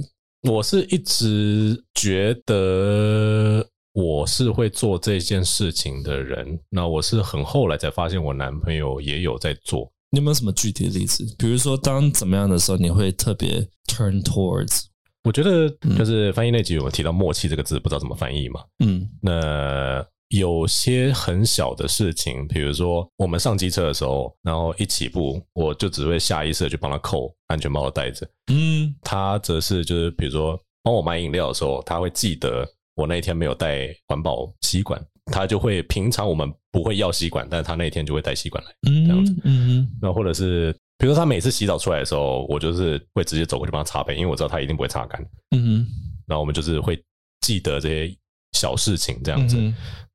[0.49, 9.93] 我是一直觉得我是会做这件事情的人，那我是很后来才发现，我男朋友也有在做。
[10.11, 11.27] 你有没有什么具体的例子？
[11.39, 14.85] 比如说，当怎么样的时候，你会特别 turn towards？
[15.25, 18.63] 我觉得就是翻译那集有提到“默契”这个字，不知道怎么翻译嘛？
[18.79, 20.03] 嗯，那。
[20.31, 28.29] 有些很小的事情，比如说我们上机车的时候，然后一起步，我就只会下意识的去帮他扣安全帽的带子。
[28.53, 38.71] 嗯，他则是就是比如说帮我买饮料的时候，他会记得我那一天没有带环保吸管，他就会平常我们不会要吸管，但是他那一天就会带吸管来，
[39.05, 39.35] 这样子。
[39.43, 45.21] 嗯，那或者是比如说他每次洗澡出来的时候，我就是会直接走过去帮他擦背，因为我知道他一定不会擦干。
[45.57, 45.85] 嗯，
[46.29, 47.03] 然后我们就是会
[47.41, 48.17] 记得这些
[48.61, 49.57] 小事情，这样子。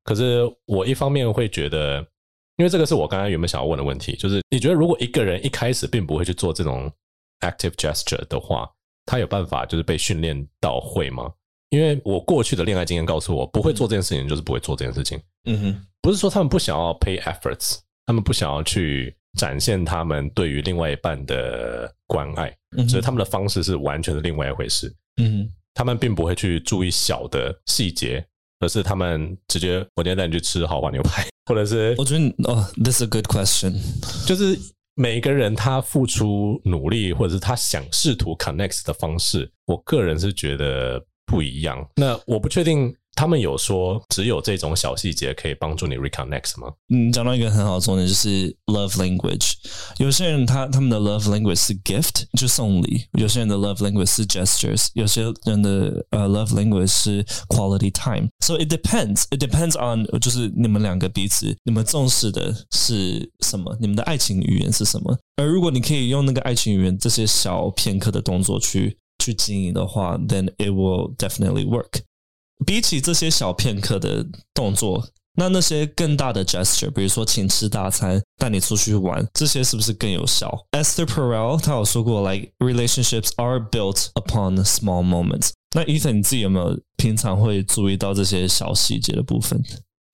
[0.04, 1.98] 可是我一方面会觉得，
[2.58, 6.88] 因为这个是我刚刚原本想要问的问题，就是你觉得如果一个人一开始并不会去做这种
[7.40, 8.70] active gesture 的话，
[9.04, 11.32] 他有办法就是被训练到会吗？
[11.70, 15.20] 因为我过去的恋爱经验告诉我，不会做这件事情就是不会做这件事情。
[15.46, 22.56] 嗯哼，不是说他们不想要 pay efforts，他们不想要去展现他们对于另外一半的关爱，
[22.88, 24.94] 所以他们的方式是完全是另外一回事。
[25.20, 28.24] 嗯哼，他们并不会去注意小的细节。
[28.58, 33.74] 可是他们直接，我今天带你去吃豪华牛排， 或者是我觉得哦，This is a good question，
[34.26, 34.58] 就是
[34.94, 41.86] 每一个人他付出努力，或者是他想试图 connect 的方式，我个人是觉得不一样。
[41.96, 42.94] 那我不确定。
[43.15, 46.71] 他们有说只有这种小细节可以帮助你 reconnect 吗？
[46.93, 49.53] 嗯，讲到一个很好的重点，就是 love language。
[49.97, 59.25] 有些人他他们的 love language 是 gift，就送礼；有些人的 love language 是 gestures；有些人的呃、uh, love language 是 quality time。So it depends.
[59.29, 63.77] It depends on 就是你们两个彼此，你们重视的是什么？
[63.79, 65.17] 你们的爱情语言是什么？
[65.35, 72.01] 而如果你可以用那个爱情语言这些小片刻的动作去去经营的话，then it will definitely work。
[72.64, 85.50] 比起这些小片刻的动作，那那些更大的 gesture，比如说请吃大餐、带你出去玩，这些是不是更有效？Esther Perel 他有说过，like relationships are built upon small moments。
[85.74, 89.62] 那 Ethan 你自己有没有平常会注意到这些小细节的部分？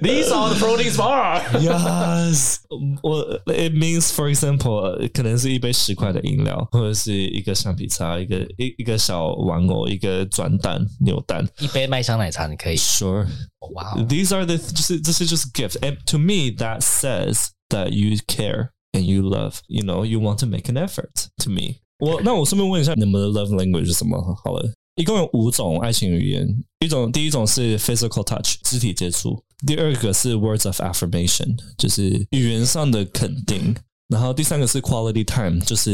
[0.00, 1.42] These are the protein bar.
[1.58, 2.58] Yes，
[3.02, 12.76] 我 it means for example，可能是一杯十块的饮料，或者是一个橡皮擦，一个一一个小玩偶，一个转蛋扭蛋，一杯麦香奶茶，你可以。
[12.76, 13.26] Sure。
[13.62, 14.04] Wow.
[14.08, 19.21] These are the 就是这些就是 gift and to me that says that you care and you
[19.21, 26.47] love you know you want to make an effort to me 我那我顺便问一下你们的 love language 是什么好了一共有五种爱情语言
[26.79, 33.75] 一种第一种是 physical touch 肢体接触第二个是 words of affirmation 就是语言上的肯定
[34.09, 35.91] 然后第三个是 quality time 就是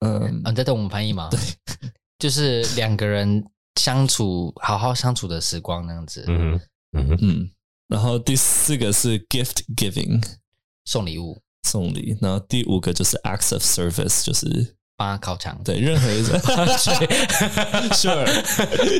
[0.00, 1.38] 嗯你在等我们翻译吗对
[2.18, 3.44] 就是两个人
[3.80, 6.58] 相处好好相处的时光那样子嗯
[6.92, 7.50] 嗯嗯，
[7.91, 10.23] 然后第四个是 gift giving，
[10.85, 12.17] 送礼物，送礼。
[12.21, 15.59] 然后第五个就是 acts of service，就是帮他烤肠。
[15.61, 16.39] 对，任何一种，
[17.91, 18.25] sure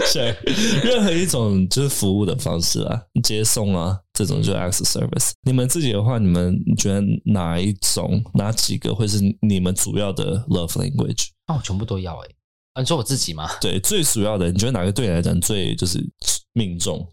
[0.04, 0.36] sure，
[0.84, 5.32] 任何一种就是服务的方式啊，接送啊，这种就是 acts of service。
[5.44, 11.30] 你们自己的话，你们觉得哪一种、哪几个会是你们主要的 love language？
[11.48, 12.36] 哦，全部都要哎、欸。
[12.74, 13.50] 啊，你说我自己吗？
[13.62, 16.06] 对，最主要的，你觉得哪个对你来讲最就是
[16.52, 17.08] 命中？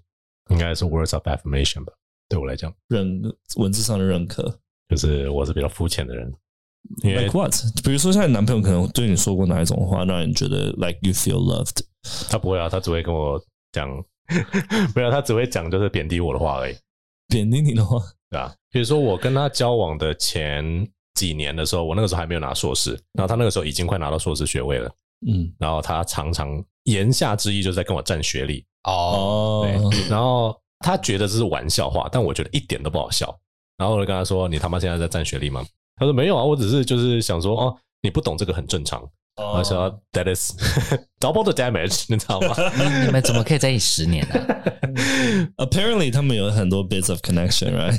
[0.48, 1.92] 应该是 words of affirmation 吧，
[2.28, 3.22] 对我来讲，认
[3.56, 4.58] 文字上的认可，
[4.88, 6.32] 就是我是比较肤浅的人。
[7.02, 7.52] Like what？
[7.84, 11.80] 比如说，像你男朋友可能对你说过哪一种话，让你觉得 like you feel loved？
[12.30, 13.38] 他不会啊，他只会跟我
[13.72, 13.88] 讲，
[14.94, 16.76] 没有，他只会讲就是贬低我的话而已。
[17.28, 18.54] 贬低你的话，对啊。
[18.70, 24.90] 比如说我跟他交往的前几年的时候，我那个时候还没有拿硕士，然后他那个时候已经快拿到硕士学位了，
[25.26, 28.64] 嗯，然后他常常言下之意就是在跟我占学历。
[28.85, 33.37] 哦，对，然后他觉得这是玩笑话，但我觉得一点都不好笑。
[33.76, 35.64] 然后我就跟他说：“你他妈现在在占学历吗？”
[35.96, 39.02] 他说：“没有啊，我只是就是想说，哦，你不懂这个很正常。”
[39.37, 40.52] 我说：“That is
[41.20, 42.54] double the damage，你知道吗？
[43.04, 44.35] 你们怎么可以在一起十年呢？
[45.59, 47.98] Apparently，他们有很多 bits of connection，right？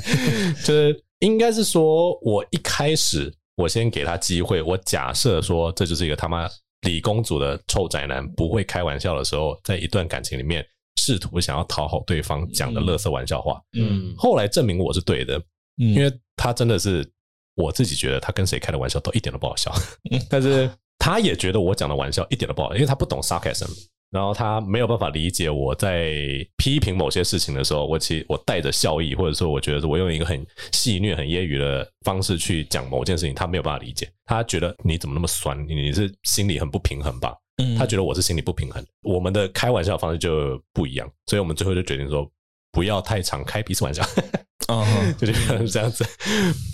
[0.66, 6.48] 就是应该是说，我一开始我先给他机会，我假设说这就是一个他妈。
[6.82, 10.66] 理工组的臭宅男不会开玩笑的时候，在一段感情里面
[10.96, 13.60] 试图想要讨好对方讲的乐色玩笑话。
[13.78, 15.38] 嗯，后来证明我是对的，
[15.82, 17.08] 嗯，因为他真的是
[17.54, 19.72] 我自己觉得他跟谁开的玩笑都一点都不好笑，
[20.30, 23.68] 但是他也觉得我讲的玩笑一点都不好，因为他不懂 sarcasm。
[24.10, 26.12] 然后他没有办法理解我在
[26.56, 34.10] 批评某些事情的时候，我其实我带着笑意，或者说我觉得我用一个很戏谑、很揶揄的方式去讲某件事情，他没有办法理解。
[34.24, 35.56] 他觉得你怎么那么酸？
[35.68, 37.32] 你你是心里很不平衡吧？
[37.62, 38.84] 嗯，他觉得我是心里不平衡。
[39.02, 42.28] 我们的开玩笑方式就不一样，所以我们最后就决定说
[42.72, 44.02] 不要太常开彼此玩笑。
[44.66, 44.84] 哦，
[45.18, 46.04] 就这样这样子。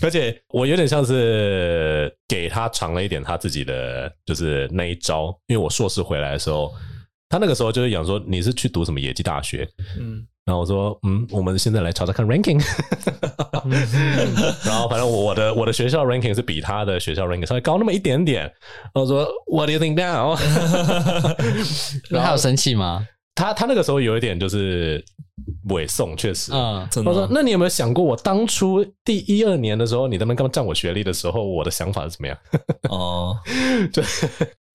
[0.01, 6.73] 而且我有点像是给他尝了一点他自己的就是那一招，因为我硕士回来的时候。
[7.29, 9.67] 他那个时候就是讲说，你是去读什么野鸡大学？
[9.99, 12.57] 嗯，然后我说，嗯，我们现在来查查看 ranking。
[14.65, 18.51] 然后反正我的我的学校 ranking 是比他的学校 ranking 稍微高那么一点点。
[18.93, 20.37] 我说，What do you think now？
[22.09, 23.05] 然后他有生气吗？
[23.35, 25.03] 他他那个时候有一点就是
[25.69, 26.51] 委送，确实。
[26.53, 27.11] 嗯，真的。
[27.11, 32.37] 我说，那你有没有想过，我当初第一二年的时候，你在那边干嘛占我学历的时候，我的想法是怎么样？
[32.89, 33.37] 哦，
[33.93, 34.01] 就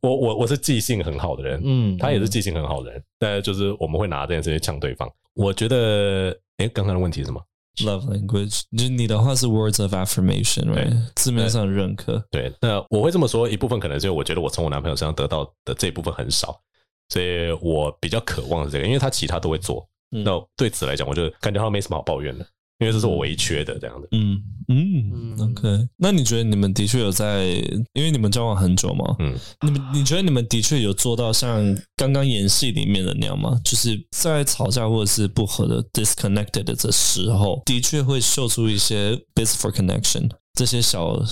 [0.03, 5.11] 我我我是记性很好的人，嗯，他也是记性很好的人，但就是我们会拿这件事情呛对方。
[5.35, 7.41] 我觉得，哎，刚刚的问题是什么
[7.79, 10.93] ？Love language，就你的话是 words of affirmation，right？
[11.15, 12.23] 字面上认可。
[12.31, 16.61] 对，那我会这么说，一部分可能是因为我觉得我从我男朋友身上得到的这一部分很少，
[17.09, 19.89] 所以我比较渴望这个，因为他其他都会做。
[20.15, 22.45] 嗯、那对此来讲，我就感觉他没什么好抱怨的。
[22.83, 24.09] 因为这是我唯一缺的这样的。
[24.11, 25.89] 嗯嗯，OK。
[25.97, 27.45] 那你觉得你们的确有在，
[27.93, 29.15] 因为你们交往很久嘛？
[29.21, 31.63] 嗯，你们你觉得你们的确有做到像
[31.97, 33.61] 刚刚演戏里面的那样吗？
[33.65, 41.23] 就是在吵架或者是不和的 disconnected 的时候，的确会秀出一些 base for connection 这些小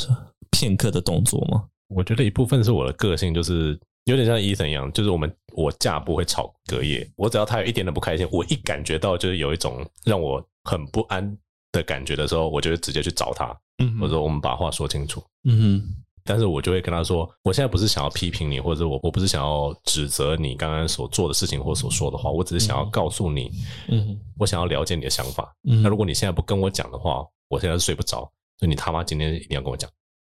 [0.53, 1.65] 片刻的动作吗？
[1.89, 10.41] 我觉得一部分是我的个性，就是有点像 Ethan 一样，就是我们我架不会吵隔夜，我只要他有一点点不开心，我一感觉到就是有一种让我。
[10.65, 11.37] 很不安
[11.73, 15.95] 的感觉的时候，我就会直接去找他，嗯哼，或者说我们把话说清楚，嗯哼。
[16.23, 23.51] 但是我就会跟他说，我现在不是想要批评你，或者我我不是想要指责你刚刚所做的事情或所说的话，我只是想要告诉你，
[23.89, 25.51] 嗯，我想要了解你的想法。
[25.65, 28.19] 嗯，那如果你现在不跟我讲的话，我现在是睡不着，
[28.59, 29.91] 所以你他妈今天一定要跟我讲。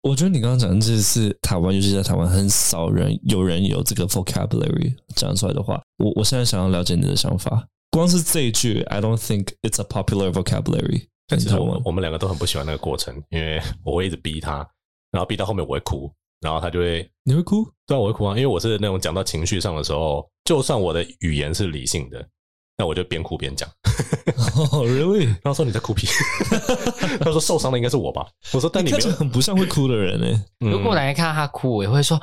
[0.03, 5.83] 我觉得你刚刚讲的这是台湾，尤其在台湾，很少人有人有这个 vocabulary 讲出来的话。
[5.99, 7.67] 我我现在想要了解你的想法。
[7.93, 11.09] 光是这一句，I don't think it's a popular vocabulary。
[11.29, 14.67] 但其实我们我们两个都很不喜欢那个过程，因为我会一直逼他，
[15.11, 17.71] 然后逼到后面我会哭，然后他就会你会哭？
[17.87, 22.27] 对啊，我会哭啊，因为我是那种讲到情绪上的时候，就算我的语言是理性的。
[22.79, 23.69] 那我就边哭边讲
[24.73, 25.27] ，Oh really？
[25.45, 26.07] 然后说你在哭屁，
[27.21, 28.27] 他说受伤的应该是我吧？
[28.53, 30.45] 我说但你看起来很不像会哭的人呢。
[30.59, 32.19] 如果哪天看到他哭，我也会说，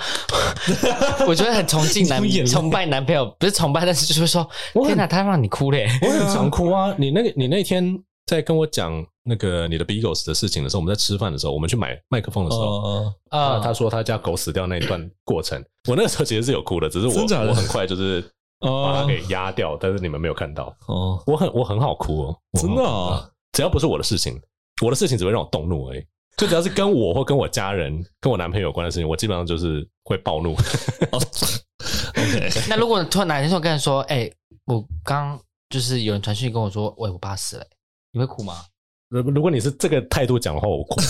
[1.27, 4.47] 我觉得很崇敬男，崇拜男朋友，不是崇拜，但是就是说，
[4.85, 5.87] 天哪，他让你哭嘞！
[6.01, 6.93] 我很常哭啊。
[6.97, 18.23] 你那个，你那天在跟我讲那个你的 Beagles 的事情的时候，我们在吃饭的时候，我们去买麦克风的时候，啊，他说他家狗死掉那一段过程，我那个时候其实是有哭的，只是我我很快就是。
[18.59, 21.21] 把它给压掉，但是你们没有看到哦。
[21.25, 23.29] 我很我很好哭哦，真的啊！
[23.53, 24.39] 只要不是我的事情，
[24.83, 26.05] 我的事情只会让我动怒而已。
[26.37, 30.53] 就只要是跟我或跟我家人、跟我男朋友有关的事情，我基本上就是会暴怒。
[32.15, 34.31] OK， 那如果突然哪天我跟你说，哎，
[34.65, 35.37] 我刚
[35.69, 37.65] 就是有人传讯跟我说，喂，我爸死了，
[38.11, 38.63] 你会哭吗？
[39.09, 41.01] 如如果你是这个态度讲的话，我哭。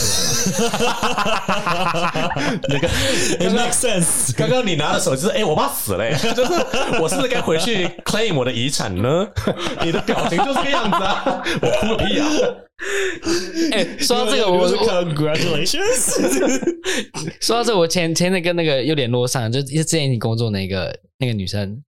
[2.69, 4.33] 那个，It makes sense。
[4.37, 6.53] 刚刚你拿的手机是，哎，我爸死了，就是
[7.01, 9.27] 我是不是该回去 claim 我的遗产呢？
[9.83, 11.43] 你的表情就是这个样子啊！
[11.61, 12.25] 我哭个屁啊！
[13.75, 16.17] 哎，说到这个，我 Congratulations。
[17.43, 21.83] 说到这个，我前前天跟那个又联络上，就之前一起工作那个那个女生，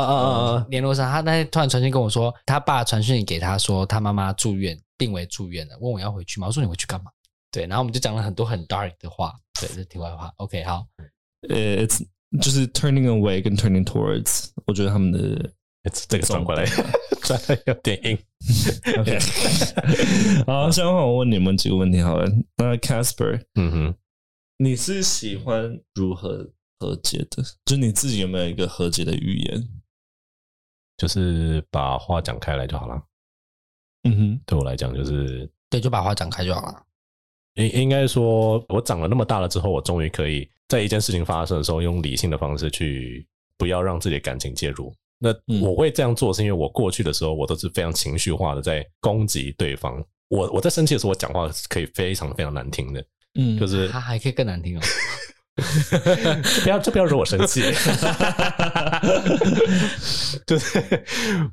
[0.00, 4.78] 啊啊啊啊，联络上，他那天突然传讯跟我说，他爸传讯给他说，他妈妈住院。
[4.96, 6.46] 病危住院了，问我要回去吗？
[6.46, 7.10] 我说你回去干嘛？
[7.50, 9.34] 对，然后我们就讲了很多很 dark 的话。
[9.60, 10.32] 对，这题外话。
[10.36, 10.86] OK，好。
[11.48, 11.84] 呃，
[12.40, 15.52] 就是 turning away 跟 turning towards，我觉得他们的
[16.08, 16.64] 这个转过来
[17.22, 18.16] 转的有点硬。
[19.00, 19.18] OK，
[20.46, 22.30] 好，现在我问你们几个问题好了。
[22.56, 23.94] 那 Casper，嗯哼，
[24.58, 27.42] 你是喜欢如何和解的？
[27.64, 29.68] 就你自己有没有一个和解的语言？
[30.96, 33.02] 就是把话讲开来就好了。
[34.04, 36.82] 嗯哼，对我来讲就是对，就把话讲开就好了。
[37.54, 43.26] 应应该说，我长了那么大了之后，我终于可以在一件事情发生的时候，用理性的方式去
[43.56, 44.94] 不要让自己的感情介入。
[45.18, 45.30] 那
[45.60, 50.04] 我会这样做，是因为我过去的时候，我都是非常情绪化的在攻击对方。
[50.28, 53.04] 我我在生气的时候，我讲话是可以非常非常难听的。
[53.36, 54.82] 嗯，就是他还可以更难听哦。
[56.56, 57.62] 就不要就不要惹我生气。
[60.46, 61.04] 就是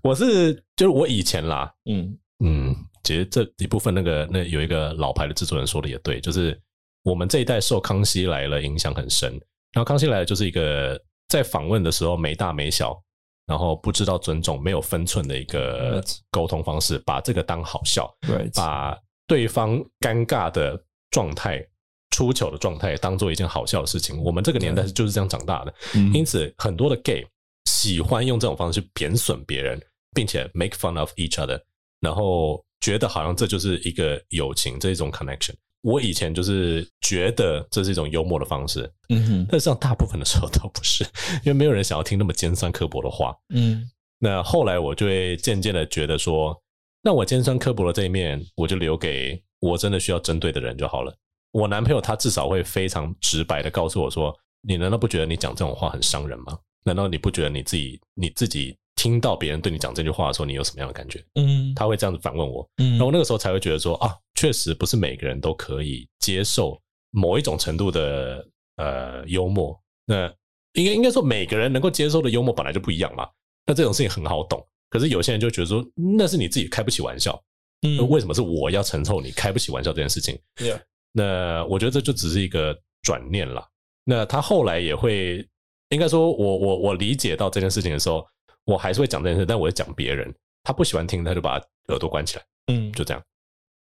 [0.02, 2.18] 我是就是我以前啦，嗯。
[2.44, 6.60] 嗯，其实这一部分那个那有一个老牌的制作人说的也对，就是
[7.04, 9.32] 我们这一代受《康熙来了》影响很深。
[9.74, 11.00] 然后《康熙来了》就是一个
[11.30, 13.00] 在访问的时候没大没小，
[13.46, 18.12] 然后不知道尊重、没有分寸的一个沟通方式，把这个当好笑，
[18.56, 18.98] 把
[19.28, 21.64] 对方尴尬的状态、
[22.12, 24.22] 出糗的状态当做一件好笑的事情。
[24.22, 25.74] 我们这个年代是就是这样长大的，
[26.14, 27.26] 因此很多的 gay
[27.66, 29.82] 喜欢用这种方式去贬损别人，
[30.14, 31.60] 并且 make fun of each other。
[32.00, 35.54] 然后觉得好像这就是一个友情，这一种 connection。
[35.82, 41.04] 我以前就是觉得这是一种幽默的方式，嗯哼，但实际上大部分的时候都不是，
[41.44, 43.90] 因为没有人想要听那么尖酸刻薄的话，嗯。
[44.24, 46.56] 那后来我就会渐渐的觉得说，
[47.02, 51.12] 那我尖酸刻薄的这一面，我就留给我真的需要针对的人就好了。
[51.52, 56.58] 我男朋友他至少会非常直白的告诉我说：“你难道不觉得你讲这种话很伤人吗？
[56.84, 66.82] 难道你不觉得你自己你自己听到别人对你讲这句话的时候，你有什么样的感觉？”嗯，他会这样子反问我，嗯，然后那个时候才会觉得说啊，确实不是每个人都可以接受
[67.12, 68.48] 某一种程度的
[68.78, 69.78] 呃幽默。
[70.06, 70.34] 那
[70.74, 73.28] 应该应该说每个人能够接受的幽默本来就不一样嘛。
[73.66, 75.86] 那这种事情很好懂，可是有些人就觉得说
[76.18, 77.40] 那是你自己开不起玩笑，
[77.82, 80.40] 嗯，为什么是我要承受你开不起玩笑这件事情？
[80.56, 80.82] 对啊。
[81.14, 83.66] 那我觉得这就只是一个转念了。
[84.04, 85.48] 那他后来也会，
[85.90, 88.26] 应该说我我我理解到这件事情的时候，
[88.66, 90.34] 我还是会讲这件事，但我会讲别人，
[90.64, 92.44] 他不喜欢听，他就把耳朵关起来。
[92.68, 93.24] 嗯，就这样。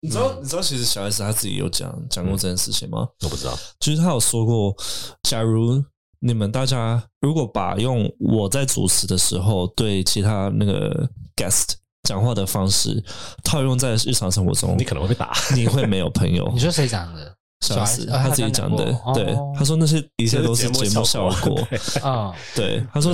[0.02, 3.08] 你知道，你知道，其实小 S 他自己有讲讲过这件事情吗？
[3.24, 3.58] 我不知道。
[3.80, 4.76] 其实他有说过，
[5.24, 5.84] 假如
[6.20, 11.76] 你们大家如果把用我在主持的时候对其他那个 guest。
[12.06, 13.04] 讲话的方式
[13.44, 16.50] 套用在日常生活中，你可能会被打，你会没有朋友。
[16.54, 17.36] 你说谁讲的？
[17.62, 18.86] 小 S 他自己讲的。
[19.14, 21.68] 对，他说那些一切都是节目效果
[22.04, 22.32] 啊。
[22.56, 23.12] 对，他说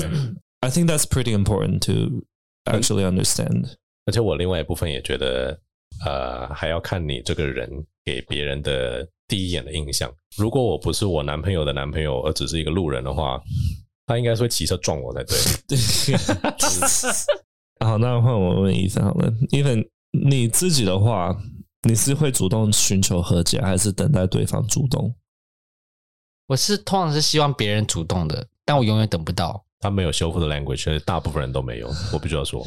[0.59, 2.21] ，I think that's pretty important to
[2.65, 3.69] actually understand。
[4.05, 5.57] 而且我另外一部分也觉得，
[6.05, 7.69] 呃，还要看你这个人
[8.03, 10.11] 给别人的第一眼的印象。
[10.35, 13.39] 如果我不是我男朋友的男朋友，而只是一个路人的话，
[14.07, 15.37] 他应该是会骑车撞我才对。
[17.81, 17.87] 对。
[17.87, 19.31] 好，那换我问 Ethan 好了。
[19.49, 21.35] Ethan，你自己的话，
[21.87, 25.15] 你是会主动寻求和解，还是等待对方主动？
[26.47, 29.65] 我是通常是希望别人主动的，但我永远等不到。
[29.79, 31.89] 他没有修复的 language，大部分人都没有。
[32.13, 32.63] 我必须要说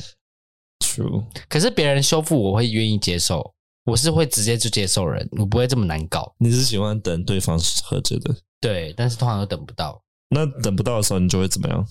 [0.81, 1.25] ，True。
[1.49, 3.55] 可是别人修复，我会愿意接受。
[3.85, 6.35] 我是会直接就接受人，我不会这么难搞。
[6.39, 8.35] 你是喜欢等对方和解的？
[8.59, 10.03] 对，但是通常都等不到。
[10.31, 11.87] 那等不到的时候，你就会怎么样？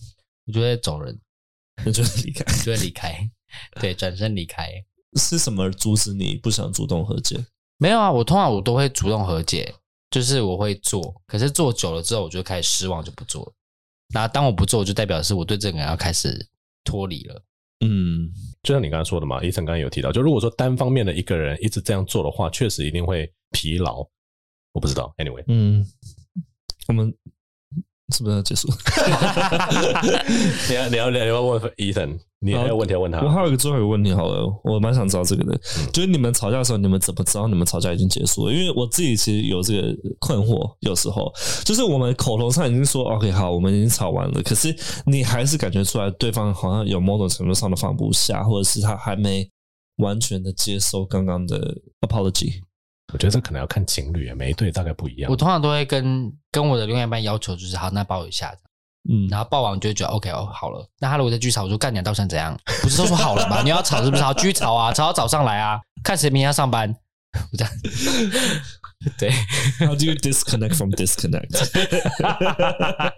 [0.48, 1.18] 我就会走人。
[1.86, 3.30] 那就离开，就会离开，
[3.80, 4.70] 对，转身离开。
[5.16, 7.44] 是什么阻止你不想主动和解？
[7.78, 9.74] 没有啊，我通常我都会主动和解，
[10.10, 13.54] 就是我会做，可是做久了之后，我就开始失望，就不做了。
[14.14, 16.48] 那当我不做，就代表是我对这个人要开始
[16.84, 17.44] 脱离了。
[17.86, 24.08] 嗯，就像你刚才说的嘛，Ethan 刚刚有提到，就如果说单方面的一个人一直这样做的话，确实一定会疲劳。
[24.72, 25.86] 我不知道，Anyway，嗯，
[26.88, 27.14] 我们。
[28.14, 28.68] 是不是要结束？
[30.70, 33.20] 你要你要你要问 Ethan，你还有问题要问他？
[33.22, 38.54] 我还有一个最后一个问题，好了，我蛮想知道这个的，嗯、就是你们吵架的时候，你们怎么知道你们吵架已经结束了？
[38.54, 41.32] 因为我自己其实有这个困惑，有时候
[41.66, 49.50] 就是我们口头上已经说 OK 好，我们已经吵完了，可是你还是感觉出来对方好像有某种程度上的放不下，或者是他还没
[49.98, 52.62] 完全的接受刚刚的 apology。
[53.14, 55.32] 我觉得这可能要看情侣，每一对大概不一样。
[55.32, 58.52] 我通常都会跟跟我的另外一半要求，就是好，那抱一下，
[59.08, 60.84] 嗯，然后抱完就会觉得 OK 哦，好了。
[61.00, 62.60] 那他如果再继续吵，我说干你到底想怎样？
[62.82, 63.62] 不是都说好了吗？
[63.64, 64.24] 你要吵是不是？
[64.24, 66.94] 好，继续吵啊，吵到早上来啊，看谁明天要上班。
[67.58, 67.74] 这样，
[69.18, 69.32] 对。
[69.80, 71.50] How do you disconnect from disconnect？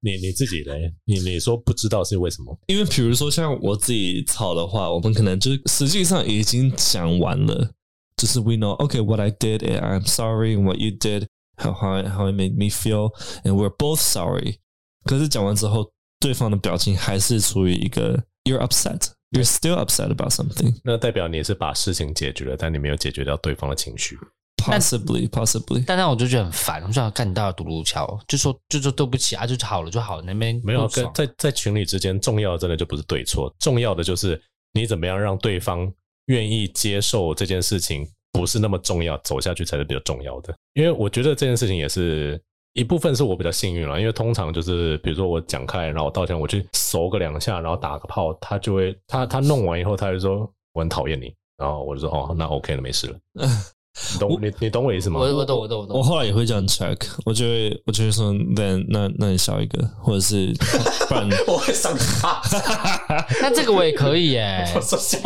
[0.00, 0.92] 你你自己嘞？
[1.06, 2.58] 你你说不知道是为什么？
[2.66, 7.70] 因为比如说像我自己吵的话，我们可能就是实际上已经讲完了。
[8.19, 12.29] 就是 we know, okay, what I did, and I'm sorry, and what you did, how how
[12.29, 13.11] it made me feel,
[13.43, 14.59] and we're both sorry.
[15.03, 20.79] 可是讲完之后，对方的表情还是处于一个 you're upset, you're still upset about something。
[20.83, 24.17] 那代表你是把事情解决了，但你没有解决掉对方的情绪。
[24.55, 25.83] Possibly, possibly。
[25.85, 30.23] 但那我就觉得很烦，我就想干你到独木桥，就说就说对不起啊，就好了就好了。
[30.25, 34.41] 那边没有跟在在情侣之间，重要的真的就不是对错，重要的就是
[34.73, 35.91] 你怎么样让对方。
[36.30, 40.54] 愿意接受这件事情不是那么重要，走下去才是比较重要的。
[40.74, 42.40] 因为我觉得这件事情也是
[42.74, 53.16] 一部分是我比较幸运了，因为通常就是比如说我讲开，然后我道歉，我去熟个两下，然后打个炮，他就会他他弄完以后，他就说我很讨厌你，然后我就说哦，那 OK 了，没事了。
[54.12, 55.18] 你懂你你懂我意思吗？
[55.18, 55.98] 我我懂我懂我懂。
[55.98, 60.54] 我后来也会这样 check，我就会我就会说，then 那那你笑一个，或者是
[61.08, 62.40] 不然 我会上他。
[63.42, 65.18] 那这个我也可以耶，我说笑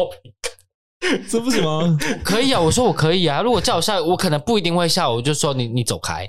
[1.29, 1.97] 这不行吗？
[2.25, 3.43] 可以啊，我说我可以啊。
[3.43, 6.29] 如果叫我笑，我可能不一定会笑，我就说你你走开。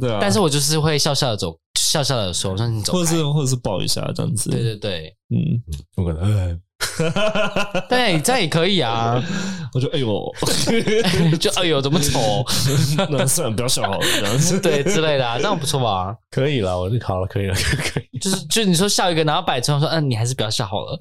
[0.00, 0.18] 对啊。
[0.20, 2.98] 但是我就是会笑笑的走，笑笑的说，我说你走开。
[2.98, 4.50] 或者是或者是抱一下这样子。
[4.50, 5.62] 对对对，嗯，
[5.96, 6.60] 我可能。
[7.88, 9.22] 对，这样也可以啊。
[9.72, 10.32] 我就哎呦，
[11.40, 12.44] 就哎呦，怎么丑？
[13.10, 16.14] 那算了，不要笑好了，这样子对之类的啊，这样不错吧？
[16.30, 18.18] 可以了，我就好了，可以了，可以。
[18.18, 20.98] 就是就你说笑一个，然后摆出说，嗯，你还是不要笑好了。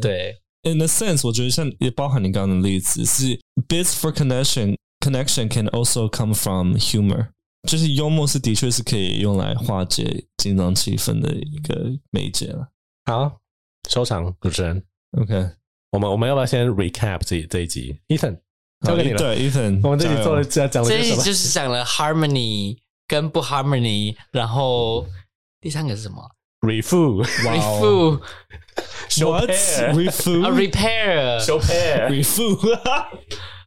[0.00, 0.34] 对。
[0.62, 7.28] In a sense，我觉得像也包含你刚刚的例子，是 bits for connection connection can also come from humor，
[7.66, 12.68] 就是幽默是的确是可以用来化解紧张气氛的一个媒介了。
[13.06, 13.40] 好，
[13.88, 14.82] 收场，主持人。
[15.18, 15.50] OK，
[15.92, 18.38] 我们我们要不要先 recap 这这一集？Ethan
[18.86, 19.18] 交给你了。
[19.18, 22.76] 对，Ethan，我们这里做了讲讲了这一集就是讲了 harmony
[23.08, 25.06] 跟不 harmony，然后
[25.60, 26.30] 第三个是什么
[26.60, 28.20] ？refu，refu，
[29.08, 32.72] 修 refu，repair，修 pair，refu，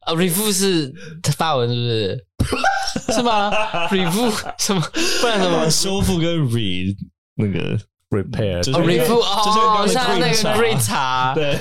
[0.01, 0.93] 啊，refu 是
[1.37, 2.25] 法文是不是？
[3.15, 3.51] 是吗
[3.89, 4.81] ？refu 什么？
[5.21, 5.69] 不然什么？
[5.69, 6.93] 修复跟 re
[7.35, 7.79] 那个。
[8.13, 11.57] Repair，就是 refu 哦，像那个 green 茶，对。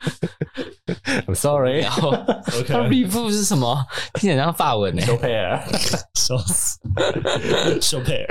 [1.26, 3.86] I'm sorry，然后 refu 是什么？
[4.14, 5.02] 听起来像法文呢。
[6.14, 6.78] 笑死。
[7.80, 8.26] Repair，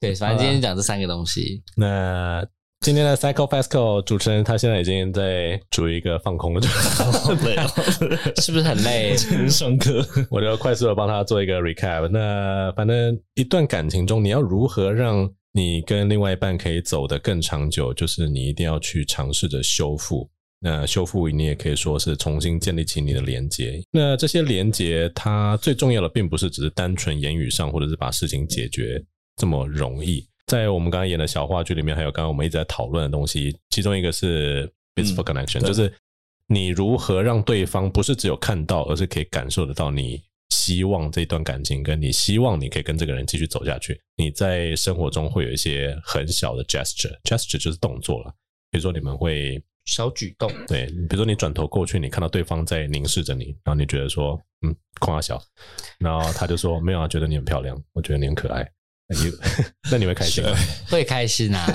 [0.00, 1.62] 对，反正今天讲这三个东西。
[1.76, 2.46] 那。
[2.80, 6.72] 今天的 Psycho Fasco 主持人，他现在已经在处于一个放空的状
[7.36, 7.66] 态，
[8.40, 9.16] 是不是很累？
[9.48, 10.00] 上课，
[10.30, 12.08] 我就快速的帮他做一个 recap。
[12.08, 20.28] 那反正一段感情中，你要如何让你跟另外一半可以走得更长久，就是你一定要去尝试着修复。
[20.60, 23.80] 那修复，你也可以说是重新建立起你的连接。
[23.92, 29.00] 那这些连接，它最重要的并不是只是单纯言语上，或者是把事情解决
[29.36, 30.26] 这么容易。
[30.46, 35.92] 在我们刚刚演的小话剧里面，还有刚刚我们一直在讨论的东西，其中一个是 blissful connection，、嗯、就是
[36.48, 40.20] 你如何让对方不是只有看到，而是可以感受得到你
[40.68, 43.98] 希望这段感情，跟你希望你可以跟这个人继续走下去。
[44.16, 48.30] 你在生活中会有一些很小的 gesture，gesture 就是动作了，
[48.70, 55.42] 比如说你们会小举动，对，比如说你转头过去，你看到对方在凝视着你，然后你觉得说，嗯，夸小，
[55.98, 58.70] 然后他就说没有啊，觉得你很漂亮，我觉得你很可爱。
[59.08, 59.32] 那你
[59.90, 60.54] 那你会开心吗？
[60.90, 61.66] 会开心啊。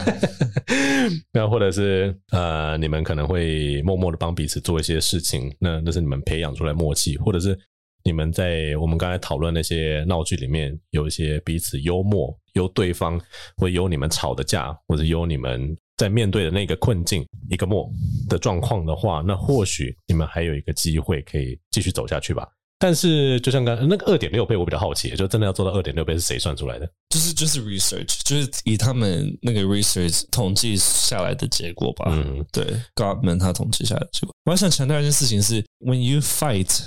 [1.33, 7.59] 那或者是呃，你们可能会默默的帮彼此做一些事情，那那是你们培养出来默契，或者是
[8.03, 13.19] 你们在我们刚才讨论那些闹剧里面有一些彼此幽默，由对方
[13.57, 17.89] 会有你们吵的架，或者有你们在面对的那个困境一个默
[18.29, 22.47] 的状况的话，那或许你们还有一个机会可以继续走下去吧。
[22.79, 26.89] 但是，就像刚刚那个二点六倍，我比较好奇，就真的要做到二点六倍是谁算出来的？
[27.07, 32.07] 就是就是 research，就是以他们那个 research 统计下来的结果吧。
[32.09, 34.35] 嗯，对，Gottman 他统计下来的结果。
[34.43, 36.77] 我还想强调一件事情是：When you fight,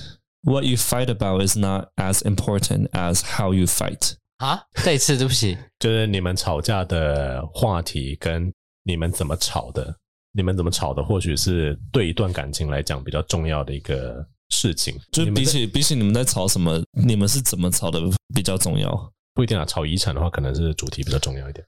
[0.46, 4.14] what you fight about is not as important as how you fight。
[4.38, 8.50] 啊，再一次，对不起，就是你们吵架的话题跟
[8.84, 9.94] 你们怎么吵的，
[10.32, 14.26] 你们怎么吵的，或许是对一段感情来讲比较重要的一个。
[14.48, 18.00] 事情就比起比起你们在吵什么，你们是怎么吵的
[18.32, 19.12] 比较重要？
[19.34, 21.66] 不一定啊，吵遗产的话，可能是主题比较重要一点。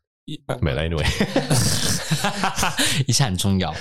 [0.61, 1.05] 没了，anyway，
[3.07, 3.74] 遗产很重要，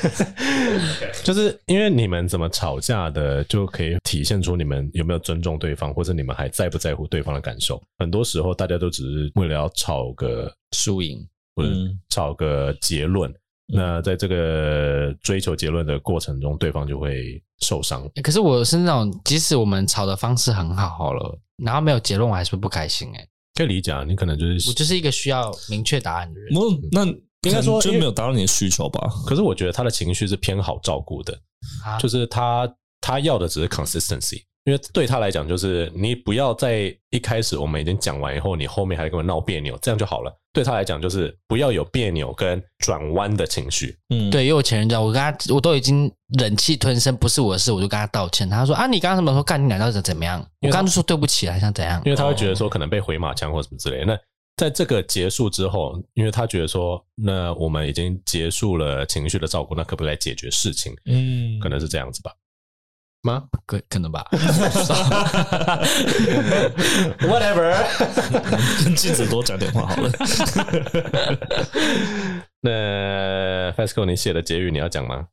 [1.23, 7.81] 就是因为你们怎么吵架的，就可以体现出你们有没有尊重对方，或者你们还在不在乎对方的感受。
[7.97, 11.19] 很多时候，大家都只是为了要吵个输赢，
[11.55, 11.69] 或者
[12.09, 13.33] 吵个结论。
[13.69, 18.09] 那在这个追求结论的过程中，对方就会受伤。
[18.23, 23.09] 可是我是那种，即使我们吵的方式很好好了，然后没有结论，我还是会不开心。
[23.13, 23.27] 哎，
[23.57, 26.53] 可以理解啊，你可能就是我就是一个需要明确答案的人。
[26.91, 27.03] 那
[27.41, 29.09] 应该说就没有达到你的需求吧？
[29.25, 31.33] 可是我觉得他的情绪是偏好照顾的，
[31.83, 34.43] 啊、就是他他要的只是 consistency。
[34.67, 40.41] 因为对他来讲，就是你不要在一开始我们已经讲完以后，你后面还跟我闹别扭，这样就好了。
[40.51, 43.97] 对他来讲，就是不要有别扭跟转弯的情绪。
[44.09, 48.49] 嗯，对，因为我前任这样，我跟他我都已经忍气吞声，不是我的事，我就跟他道歉。
[48.49, 50.45] 他说啊，你刚刚什么时候干你两道是怎么样？
[50.59, 52.01] 我刚刚就说对不起，还想怎样？
[52.03, 54.05] 因为他会觉得说可能被回马枪或什么之类的。
[54.05, 54.19] 那
[54.57, 60.93] 在这个结束之后，因为他觉得说，那我们已经结束了情绪的照顾，那可不可以来解决事情？
[61.05, 62.33] 嗯，可能是这样子吧。
[63.21, 63.43] 吗？
[63.65, 64.25] 可可能吧。
[67.21, 67.73] Whatever，
[68.83, 70.11] 跟记者多讲点话好了。
[72.61, 75.27] 那 Fasco，你写的结语你要讲吗？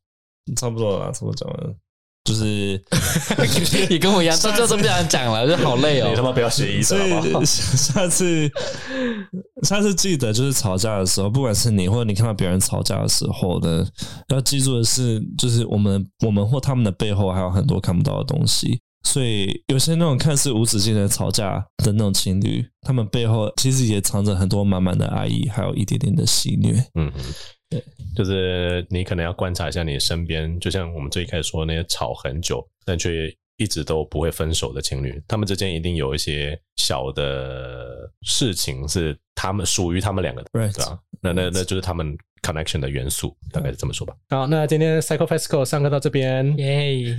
[0.57, 1.74] 差不多了，差不多讲完了。
[2.25, 2.83] 就是
[3.91, 6.09] 你跟我一样，这就都不想讲了， 就好累哦。
[6.09, 7.45] 你他妈不要学医生好不好？
[7.45, 8.51] 下次
[9.62, 13.87] 下次记得，就是吵架的时候，不管是你或者你看到别人吵架的时候呢，
[14.29, 18.81] 要记住的是，就是我们我们或他们的背后还有很多看不到的东西。
[19.07, 26.83] 所以有些那种看似无止境的吵架的那种情侣，他们背后其实也藏着很多满满的爱意，还有一点点的戏谑。
[26.99, 27.12] 嗯。
[28.16, 40.75] 就是你可能要观察一下你身边，就像我们最开始说那些吵很久但却一直都不会分手的情侣，他们之间一定有一些小的事情是他们属于他们两个的，Right.
[40.75, 40.99] 对吧？
[41.20, 44.14] 那那那就是他们 connection 的元素，大概是这么说吧。
[44.29, 47.16] 好，那今天 Psycho Fasco 上课到这边，耶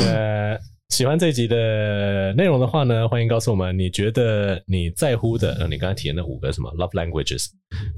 [0.00, 0.58] Yeah.
[0.90, 7.46] 喜欢这一集的内容的话呢，欢迎告诉我们你觉得你在乎的，你刚才提的那五个什么 love languages，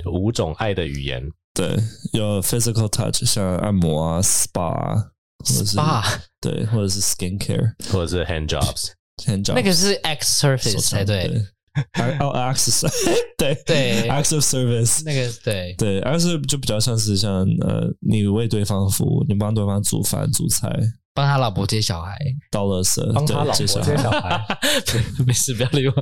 [0.05, 1.23] 就五种爱的语言，
[1.55, 1.75] 对，
[2.13, 4.95] 有 physical touch，像按摩啊、SPA 啊，
[5.39, 11.31] 或者是 SPA，对，或者是 skin care，或者是 hand jobs，hand jobs，那个是 X surface 才对。
[12.21, 12.87] 哦，X
[13.39, 15.75] 对对，X of service，那个对。
[15.79, 20.69] 对，X 就比较像是像呃，你为对方服务，你帮对方煮饭煮菜。
[21.14, 22.16] 帮他老婆接小孩，
[22.52, 23.82] 倒垃圾，帮他老婆接小
[24.12, 24.46] 孩，
[25.26, 25.94] 没事，不要理我。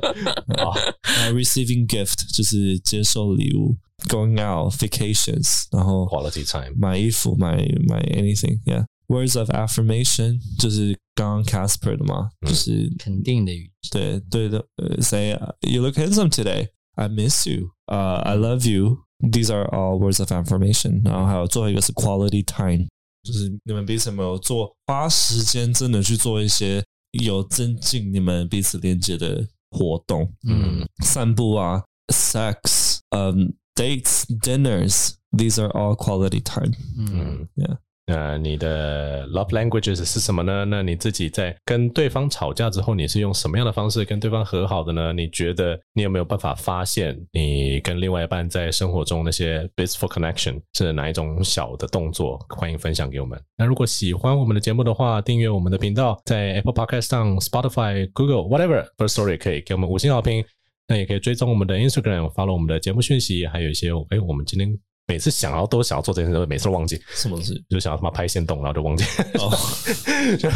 [0.62, 0.76] 啊，
[1.32, 3.74] receiving gift 就是接受礼物，
[4.08, 7.56] going out vacations，然后 quality time，买衣服，买
[7.88, 14.62] 买 anything，yeah，words of affirmation 就是刚刚 Casper 的嘛，就是肯定的语气，对对的，
[15.00, 15.30] say
[15.62, 22.86] you look handsome today，I miss you，uh，I love you，these are all words of affirmation，然后还有最后一个是 quality time。
[23.23, 33.33] 就是你们彼此没有做，花时间真的去做一些有增进你们彼此连接的活动，嗯，散步啊，sex，嗯、
[33.75, 37.77] um,，dates，dinners，these are all quality time，嗯，yeah。
[38.07, 40.65] 那你的 love languages 是什么呢？
[40.65, 45.13] 那你自己在跟对方吵架之后，你是用什么样的方式跟对方和好的呢？
[45.13, 52.37] 你觉得你有没有办法发现你跟另外一半在生活中那些 blissful connection 是哪一种小的动作？
[52.49, 53.39] 欢迎分享给我们。
[53.55, 60.43] 那如果喜欢我们的节目的话，订阅我们的频道，在 Apple Podcast 上、Spotify、Google whatever First Story 可以给我们五星好评。
[60.87, 64.77] 那也可以追踪我们的 Instagram，follow 我们的节目讯息，还有一些哎，我们今天。
[65.11, 69.03] 每次想要都想要做这件事，每次都忘记什么事，就想要他妈拍线动，然后就忘记。
[69.39, 69.51] 哦，
[70.39, 70.49] 就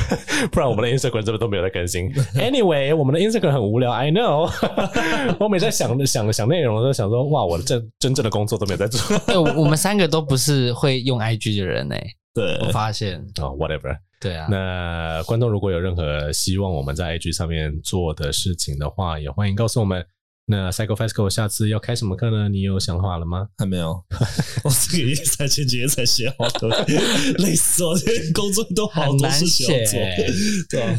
[0.49, 2.09] 不然我们的 Instagram 这边都没有在更新。
[2.39, 4.49] Anyway，我们的 Instagram 很无聊，I know。
[5.41, 9.17] 我每次在想想想内容的时候，想说哇，我的真真正的工作都没有在做。
[9.27, 11.97] 对，我们三个都不是会用 IG 的人呢。
[12.33, 13.93] 对，我发现哦，whatever。
[14.21, 20.05] 对啊，那观众如果有任何希望我们在 IG 上面做的事情的话，也欢迎告诉我们。
[20.47, 22.47] 那 Psycho Fasco 下次要开什么课呢？
[22.49, 23.47] 你有想法了吗？
[23.57, 23.89] 还没有，
[24.63, 26.85] 我这个月才前几天才写好的，
[27.39, 27.97] 累死我！
[27.97, 29.99] 这工作都好多事情要做，
[30.69, 30.95] 对啊。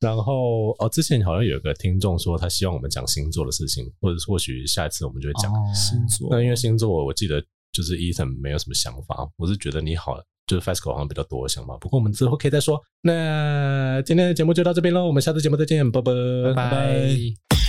[0.00, 6.28] 然后哦，之前好像有一个听众说，他希望我们讲星座的事情，或者是或许下一次我们就会讲、哦、星座。
[6.30, 7.38] 那因为星座，我记得
[7.72, 10.16] 就是 Ethan 没有什么想法，我是觉得你好，
[10.46, 11.76] 就是 Fasco 好像比较多的想法。
[11.76, 12.80] 不过我们之后可以再说。
[13.02, 16.12] 那今天的节目就到这边喽，我们下次节目再见，拜拜，
[16.54, 17.59] 拜拜。